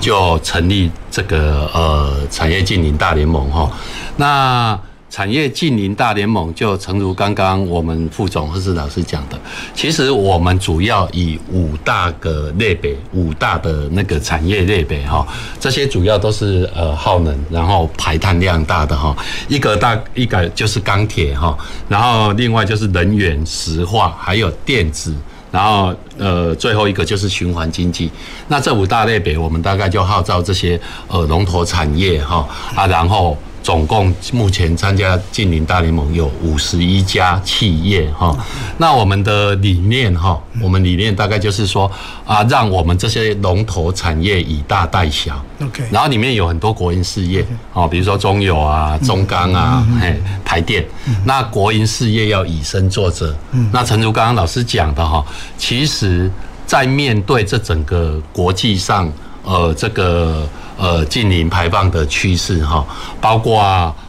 [0.00, 3.70] 就成立这个呃产业净零大联盟哈。
[4.16, 4.76] 那
[5.12, 9.38] 产业净零大联盟就诚如刚刚我们副总或是老师讲的，
[9.74, 15.26] 其实我们主要以五大个类别，五大的那个产业类别哈，
[15.60, 19.14] 这些主要都是呃耗能，然后排碳量大的哈，
[19.48, 21.54] 一个大一个就是钢铁哈，
[21.90, 25.14] 然后另外就是能源、石化，还有电子，
[25.50, 28.10] 然后呃最后一个就是循环经济。
[28.48, 33.36] 那这五大类别，我们大概就号召这些呃龙头产业哈啊，然后。
[33.62, 38.36] 总共目前参加近零大联盟有五十一家企业哈，
[38.78, 41.90] 那我们的理念哈，我们理念大概就是说
[42.26, 50.84] 啊，让我们这些龙头产业以大带小，OK，然后里面有很多国营事业哦，比如说中油啊、中钢啊、嘿台电，
[51.24, 53.32] 那国营事业要以身作则，
[53.72, 55.24] 那陈如刚刚老师讲的哈，
[55.56, 56.28] 其实
[56.66, 59.10] 在面对这整个国际上
[59.44, 60.48] 呃这个。
[60.82, 62.84] 呃，近零排放的趋势哈，
[63.20, 63.62] 包括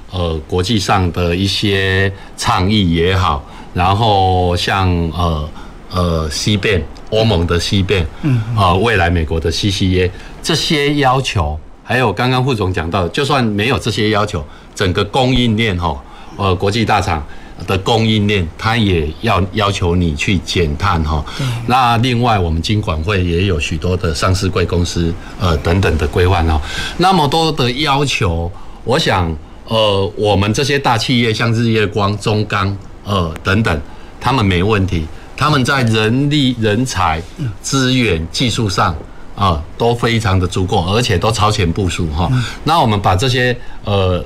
[0.10, 5.50] 呃国际上的一些倡议也好，然后像呃
[5.92, 10.10] 呃西边欧盟的西边，嗯，呃未来美国的 CCA
[10.42, 15.96] 这些要求，还有刚刚副总讲到，就算没有这些要求，整个供应链哈，
[16.38, 17.24] 呃国际大厂。
[17.66, 21.24] 的供应链，它也要要求你去减碳哈。
[21.68, 26.60] 那另外，我们金管会也有许多的上市贵公司，呃等等的规范哦。
[26.98, 28.52] 那么多的要求，
[28.84, 29.36] 我想，
[29.68, 33.82] 呃，我们这些大企业，像日月光、中钢，呃等等，
[34.20, 37.22] 他们没问题，他们在人力、人才、
[37.62, 38.94] 资源、技术上
[39.36, 42.30] 啊、呃，都非常的足够，而且都超前部署哈。
[42.64, 44.24] 那我们把这些呃。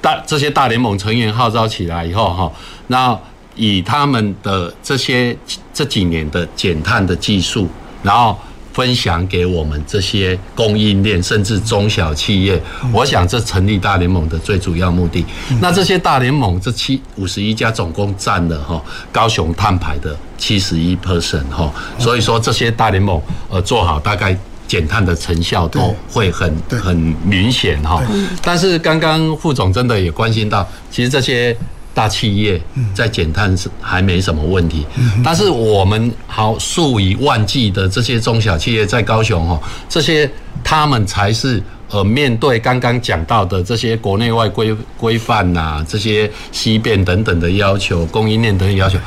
[0.00, 2.52] 大这些大联盟成员号召起来以后，哈，
[2.86, 3.18] 那
[3.56, 5.36] 以他们的这些
[5.74, 7.68] 这几年的减碳的技术，
[8.02, 8.38] 然后
[8.72, 12.60] 分享给我们这些供应链甚至中小企业，
[12.92, 15.24] 我想这成立大联盟的最主要目的。
[15.60, 18.80] 那这些大联盟这七五十一家总共占了哈
[19.10, 24.38] 高雄碳排的七十一 percent 哈，所以说这些大联盟呃做好大概。
[24.68, 28.02] 减碳的成效都会很很明显哈，
[28.42, 31.56] 但是刚刚副总真的也关心到，其实这些
[31.94, 32.60] 大企业
[32.94, 34.86] 在减碳是还没什么问题，
[35.24, 40.30] 但是我们好数以万计的这些中小企业在高雄哈，这些
[40.62, 48.98] 他们才是呃面对刚刚讲到的这些国内外规规范呐，这些西边等等的要求，供应链等等要求，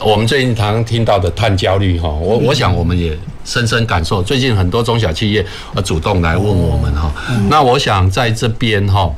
[0.00, 3.14] 我们最近常常听到的碳焦虑哈，我我想我们也。
[3.46, 4.22] 深深感受。
[4.22, 7.10] 最近很多中小企业呃主动来问我们哈，
[7.48, 9.10] 那我想在这边哈，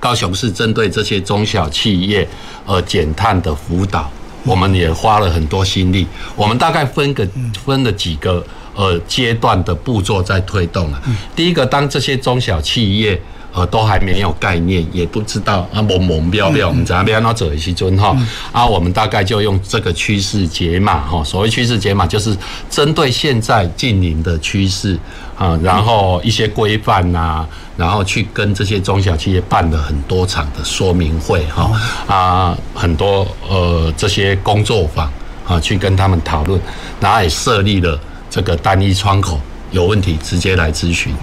[0.00, 2.26] 高雄市针对这些中小企业
[2.66, 4.10] 呃减碳的辅导，
[4.44, 6.06] 我们也花了很多心力。
[6.34, 7.24] 我们大概分个
[7.64, 11.00] 分了几个呃阶段的步骤在推动了。
[11.36, 13.20] 第一个，当这些中小企业
[13.54, 18.16] 呃，都还没有概念，也不知道啊，懵懵标标，我们怎样要走的时尊哈，
[18.50, 21.22] 啊，我们大概就用这个趋势解码哈。
[21.22, 22.34] 所谓趋势解码，就是
[22.70, 24.98] 针对现在近邻的趋势
[25.36, 27.46] 啊，然后一些规范呐，
[27.76, 31.70] 然后去跟这些中小企业办了很多场的说明会哈
[32.06, 35.12] 啊，很多呃这些工作坊
[35.46, 36.58] 啊，去跟他们讨论，
[37.00, 38.00] 然后也设立了
[38.30, 39.38] 这个单一窗口，
[39.72, 41.14] 有问题直接来咨询。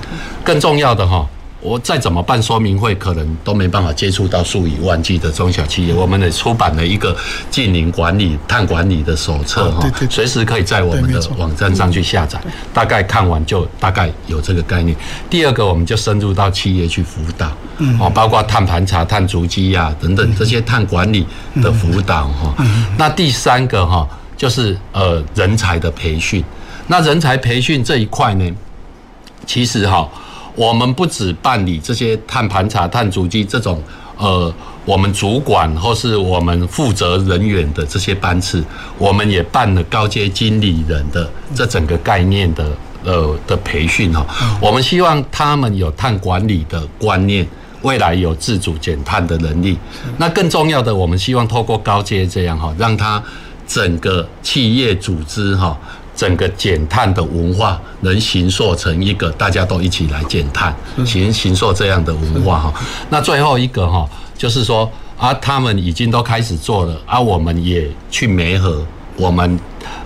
[0.43, 1.27] 更重要的哈。
[1.62, 5.93] 我再怎么办说明会，可能都没办法接触到数以万计的中小企业。
[5.93, 7.14] 我们也出版了一个
[7.51, 12.39] 净零管理、碳管理的手册哈，随时可以在我们的网站上去下载。
[12.74, 14.95] 大概看完就大概有这个概念。
[15.30, 17.51] 第二个，我们就深入到企业去辅导，
[17.99, 21.28] 哦，包括碳盘查、碳足迹呀等等这些碳管理
[21.62, 22.55] 的辅导哈。
[22.97, 24.07] 那第三个哈，
[24.38, 26.41] 就是呃人才的培训。
[26.88, 28.49] 那人才培训这一块呢，
[29.45, 30.10] 其实哈。
[30.60, 33.82] 我们不只办理这些碳盘查、碳足迹这种，
[34.18, 34.53] 呃，
[34.84, 38.62] 我们主管或是我们负责人员的这些班次，
[38.97, 42.70] 我们也办了高阶经理人的这整个概念的
[43.05, 44.26] 呃的培训哈。
[44.60, 47.47] 我们希望他们有碳管理的观念，
[47.82, 49.78] 未来有自主减碳的能力。
[50.18, 53.24] 那更重要的，我们希望透过高阶这样哈，让他
[53.66, 55.80] 整个企业组织哈。
[56.20, 62.74] 整个减碳的文化能形塑成一个大家都一起来减碳，形形塑这样的文化哈。
[63.09, 64.05] 那最后一个哈，
[64.38, 69.57] 就是说啊，他们已经都开始做了啊，我们也去媒合我们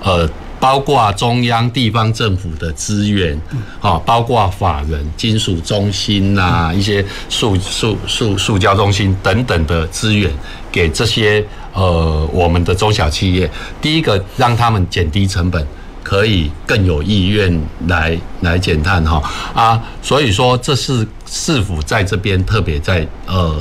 [0.03, 3.35] 呃，包括中央地方政府的资源
[3.81, 10.31] 啊，包括法人、金属中心呐，一些塑塑塑塑胶中心等等的资源，
[10.71, 11.43] 给这些
[11.73, 13.49] 呃我们的中小企业，
[13.81, 15.65] 第一个让他们减低成本。
[16.13, 19.19] 可以更有意愿来来减碳哈
[19.55, 23.59] 啊，所以说这是市府在这边特别在呃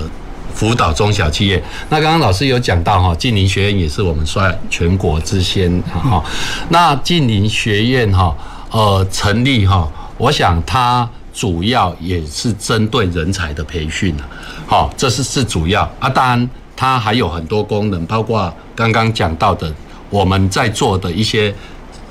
[0.54, 1.62] 辅导中小企业。
[1.88, 6.22] 那刚刚老师有讲到哈，净零学院也是我们算全国之先哈。
[6.68, 8.36] 那净零学院哈
[8.70, 14.28] 呃成立哈，我想它主要也是针对人才的培训啊，
[14.66, 16.06] 好，这是是主要啊。
[16.06, 19.72] 当然它还有很多功能，包括刚刚讲到的
[20.10, 21.54] 我们在做的一些。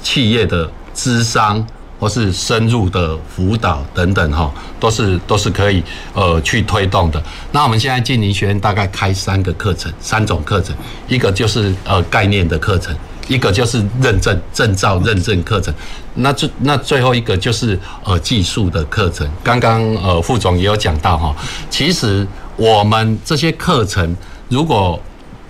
[0.01, 1.65] 企业的资商
[1.99, 5.83] 或是深入的辅导等等哈，都是都是可以
[6.13, 7.21] 呃去推动的。
[7.51, 10.75] 那我们现在净零学院大概开三个课程，三种课程，
[11.07, 12.95] 一个就是呃概念的课程，
[13.27, 15.71] 一个就是认证证照认证课程，
[16.15, 19.29] 那最那最后一个就是呃技术的课程。
[19.43, 21.35] 刚刚呃副总也有讲到哈，
[21.69, 22.27] 其实
[22.57, 24.15] 我们这些课程
[24.49, 24.99] 如果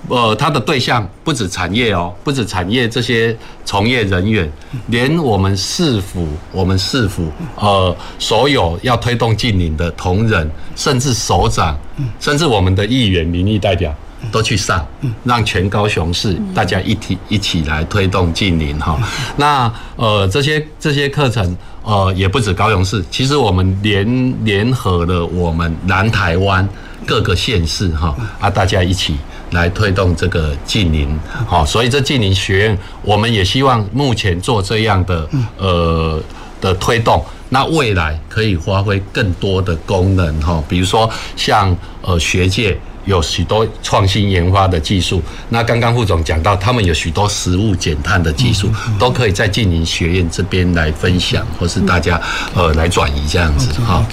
[0.10, 4.52] 呃，他的对象不止产业哦，不止产业这些从业人员，
[4.88, 11.78] 连我们市府、我们市府呃，所有要推动近邻的同仁，甚至首长，
[12.20, 13.94] 甚至我们的议员、民意代表
[14.32, 14.86] 都去上，
[15.24, 19.00] 让全高雄市大家一起一起来推动近邻哈。
[19.38, 26.68] 那呃，这些这些课程呃，也不止高雄市，其实我们联联合了我们南台湾
[27.06, 29.16] 各个县市哈啊，大家一起。
[29.52, 36.22] 来推动这个近邻，好，所以这近邻学院，我们也希望目前做这样的呃
[36.60, 42.78] 的推动，那未来可以发挥更多的功能哈，比如说像呃学界。
[43.06, 52.22] 有许多创新研发的技术，那刚刚副总讲到，他们有许多实物减碳的技术，都可以在净零学院这边来分享，或是大家
[52.54, 54.06] 呃来转移这样子哈。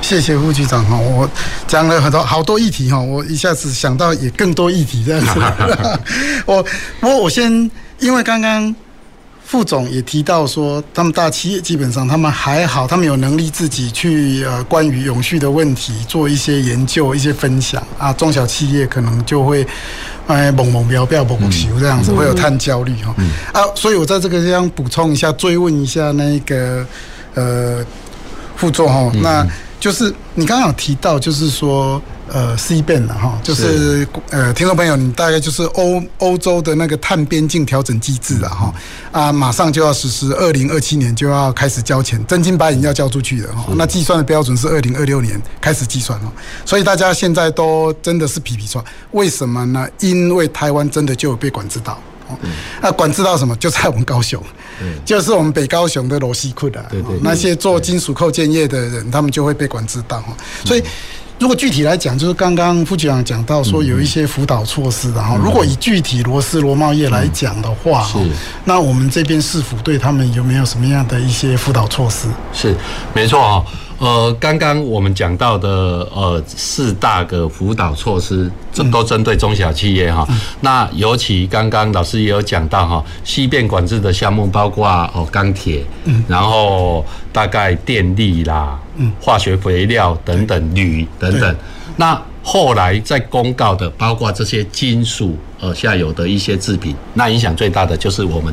[0.00, 1.28] 谢谢副局长哈，我
[1.66, 5.40] 讲了很多好多议题哈，我一下子想到也更多议题这样子。
[6.46, 6.62] 我
[6.98, 8.74] 不过我先，因为刚刚。
[9.50, 18.12] 副总也提到说，他们大企业基本上他们还好，他们有能力自己去呃关于永续的问题做一些研究、一些分享啊。
[18.12, 19.66] 中小企业可能就会
[20.28, 23.12] 哎懵懵标标、懵懵修这样子，会有碳焦虑哈。
[23.52, 26.86] 啊，所以我在这个地方补充一下，追问一下那个
[27.34, 27.84] 呃
[28.54, 29.44] 副总哈，那
[29.80, 32.00] 就是你刚刚有提到，就是说。
[32.32, 38.72] 呃，CBAM 哈，就是呃，听众朋友，你大概就是欧欧洲的那个碳边境调整机制了哈，
[39.10, 43.66] 啊，马上就要实施，二零二七年就要开始交钱，真金白银要交出去的哈。
[43.76, 46.30] 那计算的标准是二零二六年开始计算哦，
[46.64, 49.88] 所以大家现在都真的是皮皮剉，为什么呢？
[49.98, 51.98] 因为台湾真的就有被管制到。
[52.80, 53.56] 那管制到什么？
[53.56, 54.40] 就在我们高雄，
[55.04, 56.80] 就是我们北高雄的罗西库的，
[57.22, 60.22] 那些做金属扣件业的人，他们就会被管制到。
[60.64, 60.82] 所以。
[61.40, 65.38] 如果具体来讲，就是刚刚副局长讲到说有一些辅导措施的哈。
[65.42, 68.18] 如果以具体螺丝螺帽业来讲的话，是
[68.66, 72.28] 那我们这边市府对他们有没有什么样的一些辅导措施？
[72.52, 72.76] 是，
[73.14, 73.64] 没错哈。
[74.00, 75.68] 呃，刚刚我们讲到的
[76.14, 80.24] 呃四大个辅导措施，这都针对中小企业哈。
[80.30, 91.54] 嗯、那尤其刚刚老师也有讲到哈，西变管制的项目包括哦钢铁，嗯，然后大概电力啦，嗯，化学肥料等等铝等等，
[91.96, 92.20] 那。
[92.42, 98.52] 后来在公告的，包括这些金属呃下游的一些制品，那影响最大的就是我们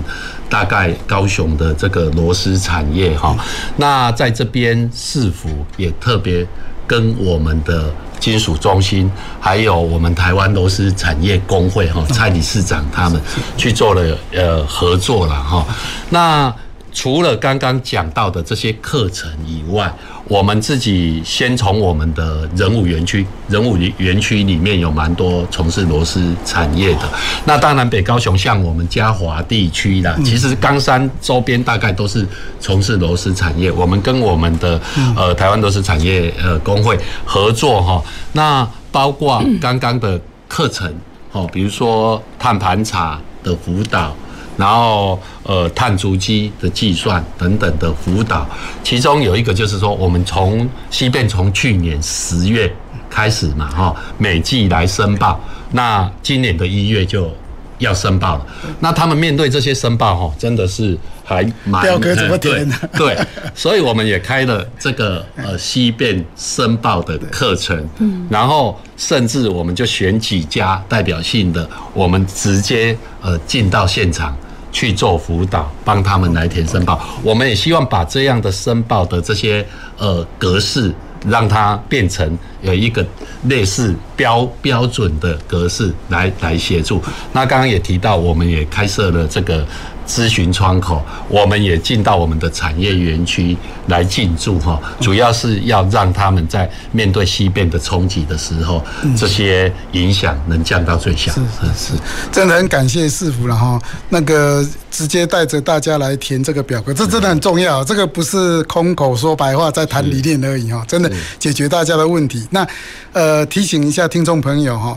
[0.50, 3.34] 大概高雄的这个螺丝产业哈。
[3.78, 6.46] 那在这边市府也特别
[6.86, 9.10] 跟我们的金属中心，
[9.40, 13.20] 还有我们台湾螺丝产业工会哈蔡理事长他们
[13.56, 15.66] 去做了呃合作了哈。
[16.10, 16.54] 那
[16.98, 19.94] 除了刚刚讲到的这些课程以外，
[20.28, 27.08] 我们自己先从我们的人武园区，仁武园区里面有蛮多从事螺丝产业的。
[27.46, 32.28] 那当然，北高雄像我们嘉华地区啦，其实冈山周边大概都是
[32.60, 33.72] 从事螺丝产业。
[33.72, 34.82] 我们跟我们的
[35.16, 40.92] 呃台湾螺丝产业呃工会合作哈，那包括刚刚的课程
[41.32, 44.16] 哦，比如说碳盘查的辅导。
[44.58, 48.50] 然后，呃，碳足迹的计算等等的辅导，
[48.84, 52.70] 其中有一个就是说，我们从西变从去年十月
[53.08, 55.40] 开始嘛，哈，每季来申报，
[55.72, 57.32] 那今年的一月就
[57.78, 58.48] 要申报了。
[58.80, 62.76] 那他们面对这些申报，哈，真的是还蛮表格怎么填的？
[62.98, 63.16] 对，
[63.54, 74.36] 所以我们也开了这个呃西变申报的课程，嗯，然后甚至我们就选几家代表性的，我们直接呃进到现场。
[74.78, 77.02] 去做辅导，帮他们来填申报。
[77.24, 79.66] 我们也希望把这样的申报的这些
[79.98, 80.94] 呃格式，
[81.28, 83.04] 让它变成有一个
[83.46, 87.02] 类似标标准的格式来来协助。
[87.34, 89.66] 那刚刚也提到，我们也开设了这个。
[90.08, 93.56] 咨询窗口，我们也进到我们的产业园区
[93.88, 98.82] 来进驻哈，主要是要让他们在面对西边的冲击的时候，
[99.18, 101.32] 这些影响能降到最小。
[101.34, 101.94] 是是是，
[102.32, 103.80] 真的很感谢市府了哈，
[104.10, 112.48] 那个直接带着大家来填这个表格，这真的很重要，这个不是空口说白话在谈理念而已哈，真的解决大家的问题。
[112.52, 112.66] 那
[113.12, 114.96] 呃，提醒一下听众朋友哈。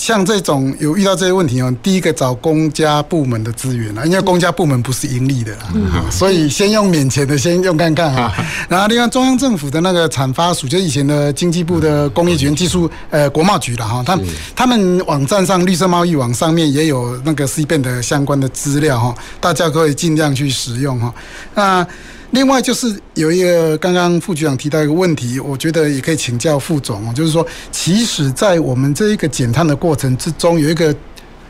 [0.00, 5.66] 像这种有遇到这些问题哦，第一个找公家部门的资源啊，因为公家部门不是盈利的啦，
[6.10, 8.32] 所以先用免钱的先用看看啊。
[8.66, 14.18] 然后另外中央政府的那个产发署，就以前的经济部的工业局技术呃国贸局了哈，他
[14.56, 21.12] 他们网站上绿色贸易网上面也有那个 CBAM 的相关的资料哈，大家可以尽量去使用哈。
[21.54, 21.86] 那
[22.32, 30.94] 另外就是有一个刚刚副局长提到一个问题，我觉得也可以请教副总哦，就是说，其实，在我们这一个减碳的过程之中，有一个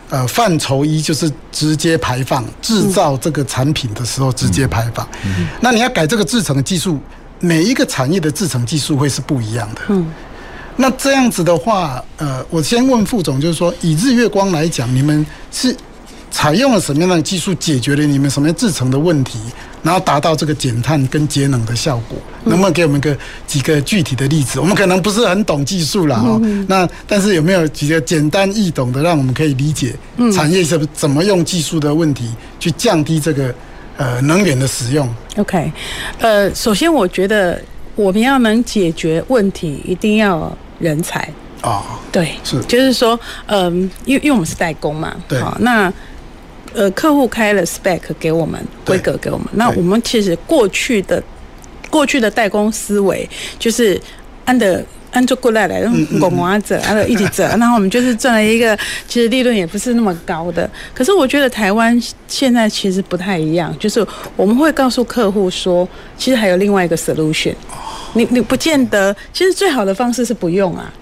[0.08, 5.06] 呃范畴一，就是直接排放制造这个产品的时候直接排放。
[5.24, 6.98] 嗯，那你要改这个制成技术，
[7.40, 9.82] 每一个产业的制成技术会是不一样的。
[9.88, 10.06] 嗯，
[10.76, 15.76] 那这样子的话，呃，我先问副总，就是说，以日月光来讲，你们是
[16.30, 19.38] 采用了什么样的技术，解决了你们什么样制成的问题？
[19.82, 23.16] 然后达到这个减碳跟节能的效果，能不能给我们个
[23.46, 24.60] 几个具体的例子？
[24.60, 29.94] 我们可能不是很懂技术啦哈，那但是有没有几个简单易懂的，让我们可以理解
[30.34, 33.54] 产业是怎么用技术的问题去降低这个
[33.96, 35.72] 呃能源的使用？OK，
[36.18, 37.60] 呃，首先我觉得
[37.94, 41.26] 我们要能解决问题，一定要人才。
[41.62, 45.90] 啊，对，是，就是说，嗯，因为因为我们是代工嘛，对，那。
[46.74, 49.46] 呃，客户开了 spec 给我们，规格给我们。
[49.52, 51.22] 那我们其实过去的
[51.90, 54.00] 过去的代工思维就是
[54.44, 60.70] 按的按照过来来用滚瓜子，然后一起折， 然后我们就是赚了一个其实利润也不是那么高的。
[60.94, 64.06] 可是我觉得台湾现在其实不太一样，就是
[64.36, 67.54] 我们会告诉客户说，其实还有另外一个 solution。
[68.14, 70.92] 你你不见得，其实最好的方式是不用啊。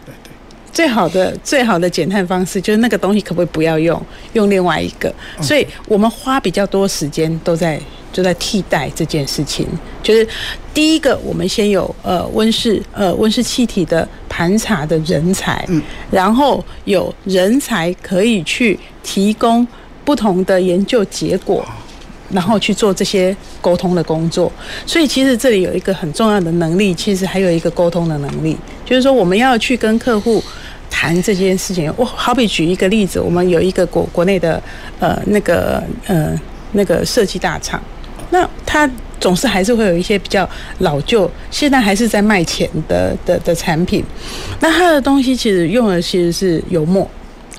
[0.78, 4.00] 最好的最好的减碳方式就是那个东西可不可以不要用，
[4.34, 5.12] 用另外一个。
[5.40, 7.80] 所以我们花比较多时间都在
[8.12, 9.66] 就在替代这件事情。
[10.04, 10.24] 就是
[10.72, 19.66] 第一个，我们先有呃温室呃温室气体的盘查的人才，嗯，然后有人才可以去提供
[20.04, 21.66] 不同的研究结果，
[22.30, 24.52] 然后去做这些沟通的工作。
[24.86, 28.56] 所以其实这里有一个很重要的能力，其实还有一个沟通的能力，
[28.86, 30.40] 就是说我们要去跟客户。
[30.90, 31.92] 谈这件事情。
[31.96, 34.62] 我好比举一个例子，我们有一个国国内的
[34.98, 36.38] 呃那个呃
[36.72, 37.82] 那个设计大厂，
[38.30, 44.04] 那他总是还是会有一些比较老旧，现在还是在卖钱的的的产品。
[44.60, 47.08] 那他的东西其实用的其实是油墨，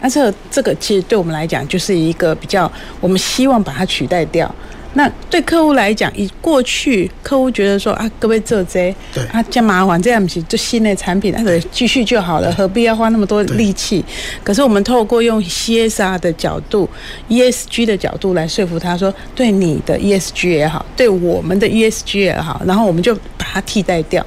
[0.02, 4.54] 那这这个其实对我们来讲就是一个比较，我们希望把它取代掉。
[4.94, 14.04] 那对客户来讲，以过去客户觉得说啊，各位做这，对啊，这麻烦，这样不行，就新的产品，那得继续就好了，何必要花那么多力气？
[14.44, 16.90] 可是我们透过用 CSR 的角度、
[17.30, 24.26] ESG 的角度来说服他说，对你的 ESG 也好，对我们的 ESG 也好，然后我们就把它替代掉。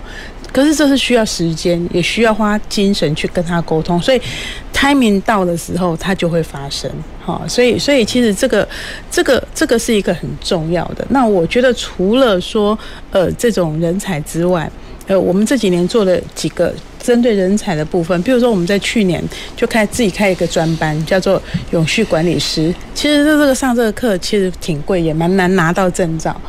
[0.53, 4.21] 可是这是需要时间，也需要花精神去跟他沟通，所以
[4.73, 6.91] timing 到的时候，它就会发生。
[7.25, 8.69] 好，所以所以其实这个
[9.11, 11.07] 这个这个是一个很重要的。
[11.09, 12.79] 那我觉得除了说
[13.11, 14.71] 呃这种人才之外，
[15.07, 16.73] 呃我们这几年做了几个
[17.03, 19.23] 针对人才的部分，比如说我们在去年
[19.57, 21.43] 就开自己开一个专班，叫做
[21.73, 22.73] 永续管理师。
[22.95, 26.41] 其实这个上这个课其实挺贵，也蛮难拿到证照。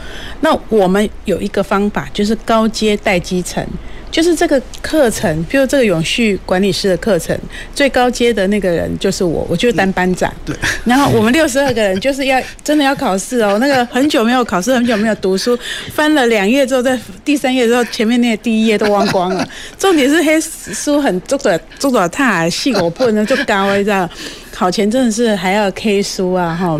[0.41, 3.65] 那我们有一个方法，就是高阶带基层。
[4.13, 7.35] 就是这个课程，比如这个永续管理师的课程，
[7.73, 10.31] 最高阶的那个人就是我，我就是当班长。
[10.45, 10.55] 对。
[10.85, 15.57] 然后我们六十二个人就是要真的要考试哦， 那个很久没有考试，很久没有读书，
[15.95, 16.95] 翻了两页之后，在
[17.25, 19.43] 第三页之后，前面那个第一页都忘光了。
[19.79, 24.07] 重点是黑书很做的做的太细，我不能就高一这样。
[24.51, 26.79] 考前真的是还要 K 书啊，哈。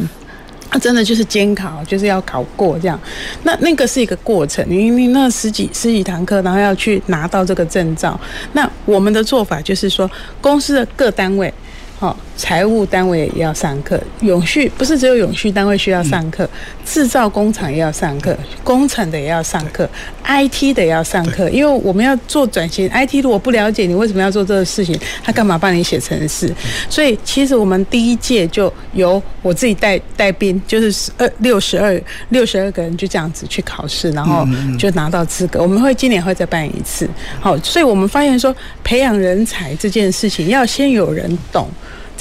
[0.74, 3.00] 那真的就是监考，就是要考过这样。
[3.44, 8.20] 那那个是一个过程，你你那十几十几堂课，然后要去拿到这个证照。
[8.54, 10.10] 那我们的做法就是说，
[10.42, 11.54] 公司的各单位。
[12.00, 16.50] 好，财务单位也要上课，永续不是只有永续单位需要上课，
[16.84, 19.88] 制造工厂也要上课，工程的也要上课
[20.26, 26.52] ，IT 的也要上课，因为我们要做转型，IT 如果不了解你为什么要做这个事情，他干嘛帮你写程式？
[26.90, 34.46] 所以其实我们第一届就由我自己带带兵，就是二六十二六十二个人就这样子去考试，然后
[34.78, 35.62] 就拿到资格。
[35.62, 37.08] 我们会今年会再办一次。
[37.40, 38.54] 好，所以我们发现说，
[38.84, 41.68] 培养人才这件事情要先有人懂。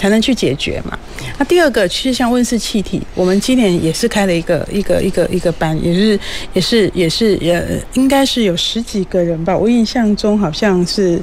[0.02, 0.98] 才能去解决嘛。
[1.38, 6.18] 那第二个，其实像温室气体，我们今年也是开了一个一个一个一个班，也是
[6.52, 9.56] 也是也是也应该是有十几个人吧。
[9.56, 11.22] 我印象中好像是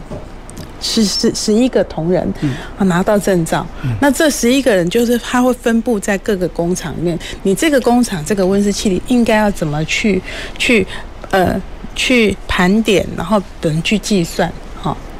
[0.80, 2.34] 十十十一个同仁
[2.77, 3.67] 啊拿到证照。
[3.99, 7.19] 那这十一个人就是他会分布在各个工厂里面。
[7.43, 10.21] 你这个工厂这个温室气体应该要怎么去
[10.57, 10.88] 去
[11.32, 11.61] 呃
[11.95, 14.49] 去盘点，然后等人去计算。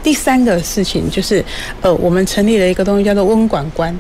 [0.01, 1.43] 第三个事情就是，
[1.82, 3.93] 呃，我们成立了一个东西叫做温管官，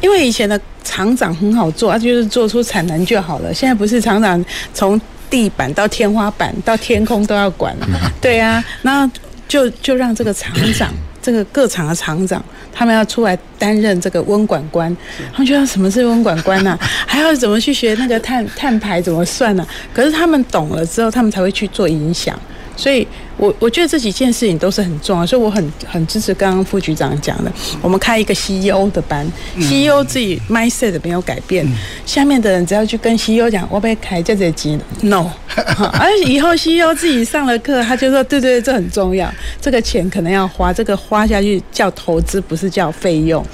[0.00, 3.52] 因为以前的厂长很好做，啊，就是做出产能就好了。
[3.52, 4.42] 现在不是厂长
[4.72, 4.98] 从
[5.28, 7.86] 地板到天花板到天空都要管了，
[8.22, 9.08] 对啊，那
[9.46, 10.90] 就就让这个厂长，
[11.20, 12.42] 这个各厂的厂长，
[12.72, 14.96] 他们要出来担任这个温管官。
[15.30, 16.78] 他们觉得什么是温管官呢？
[17.06, 19.66] 还要怎么去学那个碳碳排怎么算呢？
[19.92, 22.34] 可是他们懂了之后，他们才会去做影响。
[22.76, 23.06] 所以
[23.36, 29.26] 我，我我觉得这几件事情都是很重要，所以我很很支持刚刚副局长讲的，我们开一个 CEO 的班
[29.58, 31.66] ，CEO 自己 mindset 没有改变，
[32.04, 35.30] 下面的人只要去跟 CEO 讲，我被开这这级 no，
[35.98, 43.44] 而以后 CEO 自己上了课，他就说对对对，这很重要，这个钱可能要花，这个花下去叫投资，不是叫费用。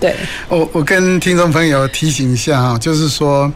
[0.00, 0.14] 对，
[0.48, 3.52] 我我跟听众朋友提醒一下哈，就是说。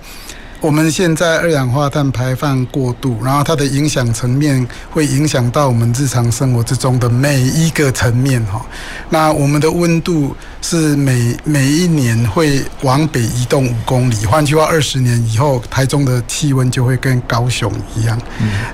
[0.60, 8.60] 我们现在二氧化碳排放过度，然后它的影响层面会影响到我们日常生活之中的每一个层面哈。
[9.08, 18.20] 那我们的温度是每每一年会往北移动五公里，换句话，二十年以后，台中的气温就会跟高雄一样。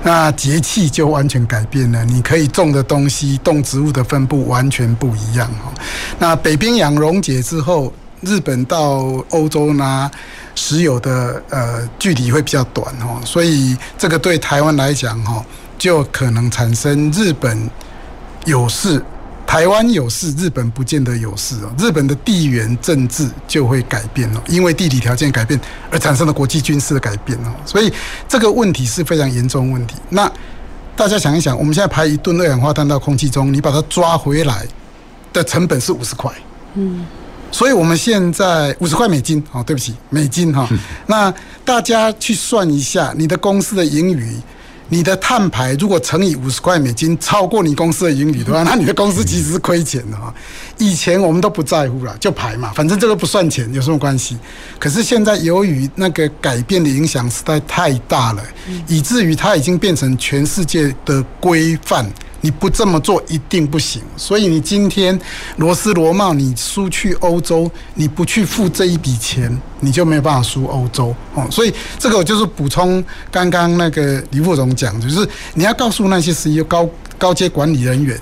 [0.03, 5.71] 那节气就完全改变了，你可以种的东西，动植物的分布完全不一样哈。
[6.19, 10.11] 那北冰洋溶解之后，日本到欧洲呢？
[10.57, 15.45] 石油的呃距离会比较短哦，所以这个对台湾来讲哈，
[15.77, 17.69] 就可能产生日本
[18.45, 18.99] 有事，
[19.45, 21.71] 台湾有事，日本不见得有事哦。
[21.77, 25.59] 日本的地缘政治就会改变哦，因为地理条件改变
[25.91, 27.93] 而产生的国际军事的改变哦，所以
[28.27, 29.95] 这个问题是非常严重问题。
[30.09, 30.29] 那
[30.95, 34.65] 大家想一想，我们现在排一吨二氧化碳到空气中，你把它抓回来
[35.31, 36.31] 的成本是五十块，
[36.73, 37.05] 嗯。
[37.51, 40.67] 所以，我们现在五十块美金，哦，对不起，美金哈。
[41.07, 41.33] 那
[41.65, 44.35] 大家去算一下，你的公司的盈余，
[44.89, 50.33] 你的碳排如果乘以五十块美金，超过你公司的盈余的话，那你的公司其实是亏钱的哈。
[50.77, 54.37] 以前我们都不在乎了，就排嘛，反正这个不算钱，有什么关系？
[54.77, 58.43] 可是现在由于那个改变的影响实在太大了，
[58.87, 62.05] 以至于它已经变成全世界的规范。
[62.47, 64.01] 你不这么做一定不行。
[64.15, 65.19] 所以你今天
[65.57, 71.45] 罗斯罗茂，你输去欧洲，你不去付这一笔钱，你就没有办法输欧洲哦。
[71.51, 78.17] 所以这个就是补充刚刚那个李副总讲，就是你要告诉那些石油高高阶管理人员。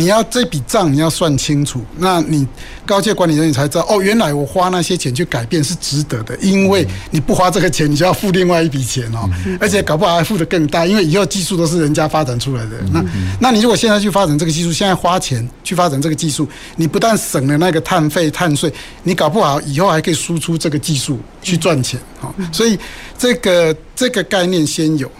[0.00, 2.46] 你要这笔账你要算清楚，那你
[2.86, 9.28] 高阶管理人员才知道哦，原来我花那些钱去改变是值得的，因为你不花这个钱，你就要付另外一笔钱哦，
[9.60, 12.70] 而且搞不好还付的更大，因为以后技术都是人家发展出来的。
[12.94, 13.04] 那
[13.38, 18.72] 那你如果现在去发展这个技术，现在花钱去发展这个技术，你不但省了那个碳费碳税，
[19.02, 22.34] 你搞不好以后还可以输出这个技术去赚钱哦。
[22.50, 22.78] 所以
[23.18, 25.10] 这个这个概念先有。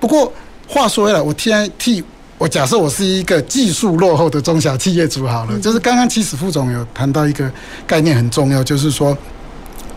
[0.00, 0.32] 不过
[0.66, 2.02] 话说回来，我替替。
[2.38, 7.50] 我假设我是一个技术落后的中小企业主好了，就是刚刚其实副总有谈到一个
[7.86, 9.16] 概念很重要，就是说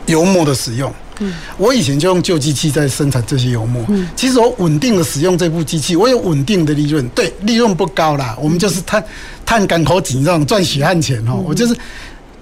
[0.06, 0.94] 油墨的使用。
[1.20, 3.84] 嗯，我以前就用旧机器在生产这些油墨。
[3.90, 7.08] 嗯，其实我稳定的使用这部机器，我有稳定的利润。
[7.10, 9.04] 对，利润不高啦，我们就是探
[9.44, 11.44] 探港口井这种赚血汗钱哦。
[11.46, 11.76] 我就是。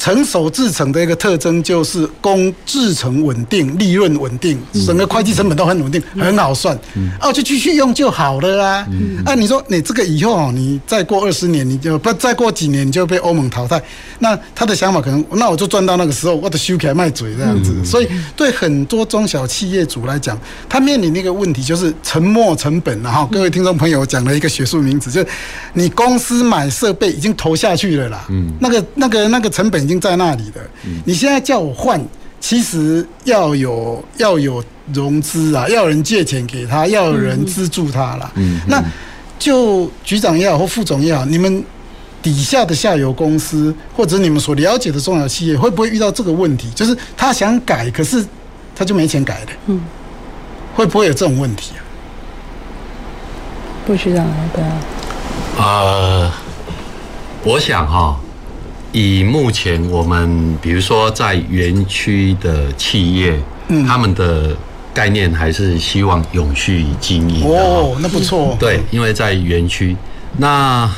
[0.06, 6.78] 成熟制成的一个特征就是工制成稳定，利润稳定，整个会计成本都很稳定，很好算。
[7.20, 8.88] 哦，就继续用就好了啊。
[9.26, 13.82] 啊，你说你这个以后哦，你再过二十年，你就不再过几年，你就被欧盟淘汰。
[14.20, 17.74] 那他的想法可能，那我就赚到那个时候，我得修起来卖嘴这样子。
[17.84, 20.39] 所以对很多中小企业主来讲，
[20.70, 23.01] 他面临的一个问题就是沉没成本。
[23.01, 25.28] 然后各位听众朋友讲了一个学术名词，就是
[25.74, 28.24] 你公司买设备已经投下去了啦。
[28.30, 29.84] 嗯，那个那个那个成本。
[29.86, 30.61] 已经在那里的，
[31.05, 31.99] 你现在叫我换，
[32.39, 38.31] 其实要有要有融资啊，要有人借钱给他，要有人资助他了。
[38.35, 38.83] 嗯，那
[39.39, 41.63] 就局长也好或副总也好，你们
[42.21, 46.69] 底下的下游公司或者你们所了解的中小企业，会不会遇到这个问题？
[46.75, 48.25] 就是他想改，可是
[48.75, 49.51] 他就没钱改的。
[49.67, 49.81] 嗯，
[50.75, 51.81] 会不会有这种问题啊？
[53.85, 54.81] 不局长，对啊。
[55.57, 56.31] 呃，
[57.43, 58.19] 我想哈。
[58.95, 63.37] 以目前我们，比如说在园区的企业，
[63.67, 64.55] 嗯，他们的
[64.93, 68.55] 概念还是希望永续经营的哦，那不错。
[68.57, 69.93] 对，因为在园区，
[70.37, 70.89] 那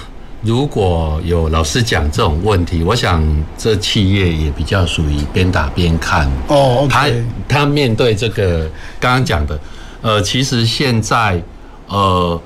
[0.44, 3.26] 如果有老师讲这种问题，我想
[3.58, 6.86] 这企业也比较属于边打边看哦。
[6.88, 7.08] 他
[7.48, 8.70] 他面对这个
[9.00, 9.60] 刚刚讲的，
[10.04, 11.42] 呃，其实现在
[11.88, 12.40] 呃。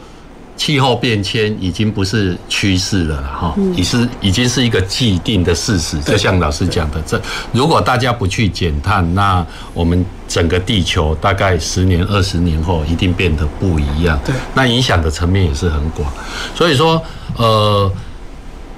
[0.57, 5.99] 气候变迁已经不是趋势了哈，已是已经是一个既定的事实。
[6.01, 7.19] 就像老师讲的，这
[7.51, 9.43] 如果大家不去减碳，那
[9.73, 14.19] 我们整个地球大概十年、二十年后一定变得不一样。
[14.23, 16.11] 对，那影响的层面也是很广。
[16.53, 17.01] 所以说，
[17.37, 17.91] 呃，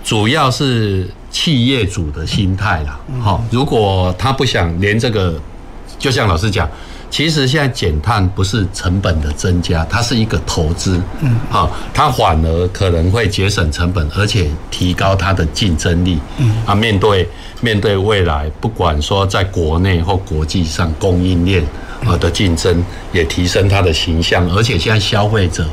[0.06, 2.98] 主要是企业主的心态啦。
[3.20, 5.38] 好，如果他不想连这个，
[6.00, 6.70] 就像老师讲。
[7.14, 17.30] 其实现在减碳不是成本的增加，它是一个投资，嗯，好，它反而可能会节省成本，而且提高它的竞争力，嗯，啊，面对
[17.62, 21.64] 面对未来，不管说在国内或国际上供应链
[22.04, 25.64] 啊的竞争，也提升它的形象，而且现在消费者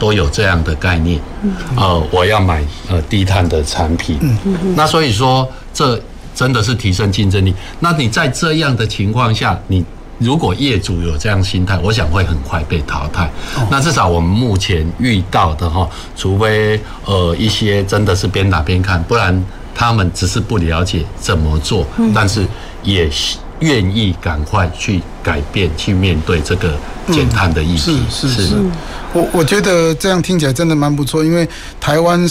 [0.00, 6.02] 都有这样的概念，嗯，呃，我要买呃低碳的产品，嗯，那所以说这
[6.34, 7.54] 真的是提升竞争力。
[7.78, 9.84] 那你在这样的情况下，你
[10.18, 13.30] 如果业主有这样心态，我想会很快被淘汰。
[13.70, 19.44] 那至少我们目前遇到的哈，除非呃一些真的是边打边看，不然
[19.74, 22.46] 他们只是不了解怎么做，但是
[22.82, 23.08] 也
[23.60, 26.76] 愿意赶快去改变，去面对这个
[27.12, 28.02] 减碳的议题。
[28.10, 28.56] 是是是，
[29.12, 31.48] 我我觉得这样听起来真的蛮不错，因为
[31.80, 32.28] 台湾。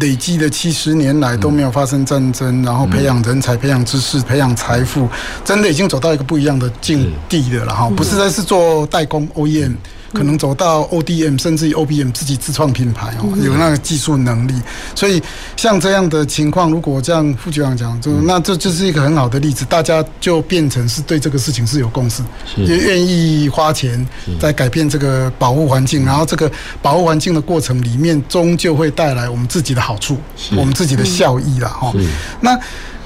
[0.00, 5.08] 累积的七十年来都没有发生战争，然后培养人才、培养知识、培养财富，
[5.44, 7.64] 真的已经走到一个不一样的境地了。
[7.64, 9.74] 然后，不是在是做代工 OEM。
[10.12, 14.54] 可能走到 ODM 甚至于 OBM 自己自创品牌哦，有那个技术能力，
[14.94, 15.22] 所以
[15.56, 22.22] 像这样的情况，如果这样副局长讲，就那这就是一个很好的例子，大家就变成是对这个事情是有共识，
[22.56, 24.06] 也愿意花钱
[24.40, 26.50] 在改变这个保护环境，然后这个
[26.80, 30.18] 保护环境的过程里面，终究会带来我们自己的好处，
[30.56, 31.92] 我们自己的效益啦哈。
[32.40, 32.58] 那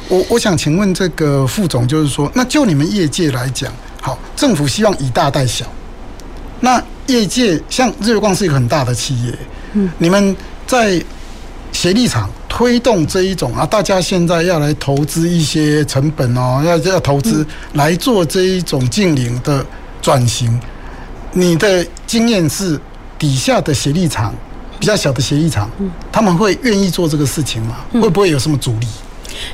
[0.08, 5.64] 我我想请问这个副总，就是说，那就你们业界来讲，好，政府希望以大带小。
[6.60, 9.34] 那业界像日月光是一个很大的企业，
[9.72, 10.36] 嗯，你们
[10.66, 11.02] 在
[11.72, 19.64] 协力厂推动这一种啊，大家现在要来投资一些成本哦，要要投资来做这一种近零的
[20.02, 20.60] 转型，
[21.32, 22.78] 你的经验是
[23.18, 24.34] 底下的协力厂
[24.78, 25.70] 比较小的协力厂，
[26.12, 27.76] 他们会愿意做这个事情吗？
[27.92, 28.86] 会不会有什么阻力？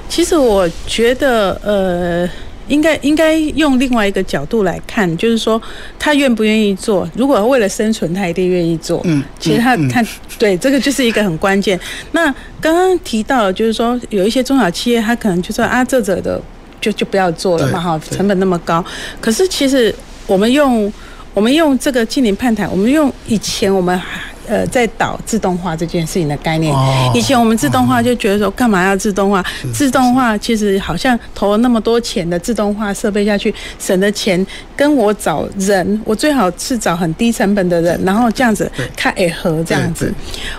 [0.08, 2.28] 其实我觉得，呃。
[2.68, 5.60] 应该应该用另外一个角度来看，就是说
[5.98, 7.08] 他愿不愿意做。
[7.14, 9.00] 如果为了生存，他一定愿意做。
[9.04, 10.04] 嗯，其实他、嗯、他
[10.38, 11.78] 对这个就是一个很关键。
[12.12, 12.24] 那
[12.60, 16.40] 刚刚提到，就是说有一些中小企业，他可能就说啊，这者的
[16.80, 18.84] 就就不要做了嘛，哈，成本那么高。
[19.20, 19.94] 可是其实
[20.26, 20.92] 我们用
[21.34, 24.00] 我们用这个净零碳排，我们用以前我们。
[24.48, 26.74] 呃，在导自动化这件事情的概念，
[27.14, 29.44] 以前我们自动化就觉得说，干嘛要自动化？
[29.74, 34.44] 自动化其实好像投了那么多钱的自动化设备下去，省的钱
[34.76, 40.12] 跟我找人，我最好是找很低成本的人，然后这样子看诶合这样子。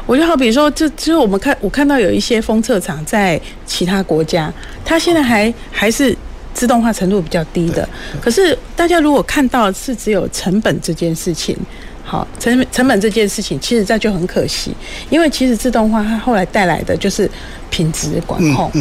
[0.06, 6.16] 我就好比说，就就是我们看我看到有一些封测厂在其他国家，它现在还还是
[6.54, 7.88] 自动化程度比较低的。
[8.22, 11.58] 可是大家如果看到是只有成本这件事情。
[12.10, 14.74] 好，成成本这件事情，其实这就很可惜，
[15.10, 17.30] 因为其实自动化它后来带来的就是
[17.70, 18.72] 品质管控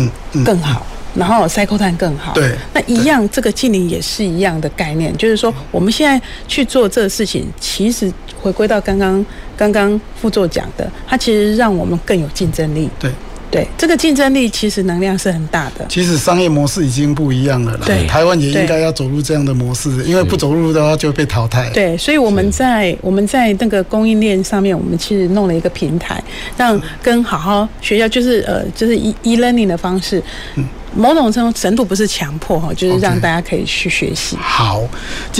[0.44, 2.32] 更好，然后 cycle time 更好。
[2.34, 12.88] 对，那一样这个净零也是一样的概念，就是说我们现在去做这个事情，其实回归到刚刚刚刚副座讲的，它其实让我们更有竞争力。
[13.00, 13.10] 对。
[13.50, 15.86] 对，这个竞争力其实能量是很大的。
[15.88, 17.80] 其实商业模式已经不一样了啦。
[17.86, 21.70] 对，台湾也应该要走入这样的模式，因为不走入的话就被淘汰。
[21.70, 26.22] 对，所以我们在我们在那个供应链上面，我们其实弄了一个平台，
[26.56, 30.22] 让跟好好学校就是呃就是 e e learning 的方式。
[30.56, 30.64] 嗯。
[30.96, 34.36] 某种程度程度不是强迫哈，就是让大家可以去学习。
[34.36, 34.40] Okay.
[34.40, 34.88] 好，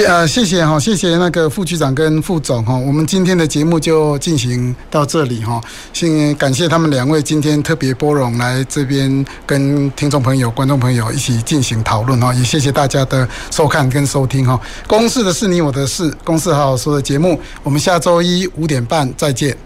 [0.07, 5.61] 呃，谢谢哈，谢谢那个副局长跟副总哈，我们今天的节目就进行到这里哈。
[5.93, 14.61] 先感谢他们两位今天特别拨冗来这边跟听众朋友、观众朋友一起进行讨论哈，也谢谢大家的收看跟收听哈。
[14.87, 19.66] 公事的事你我的事，公事好好说的节目，我们下周一五点半再见。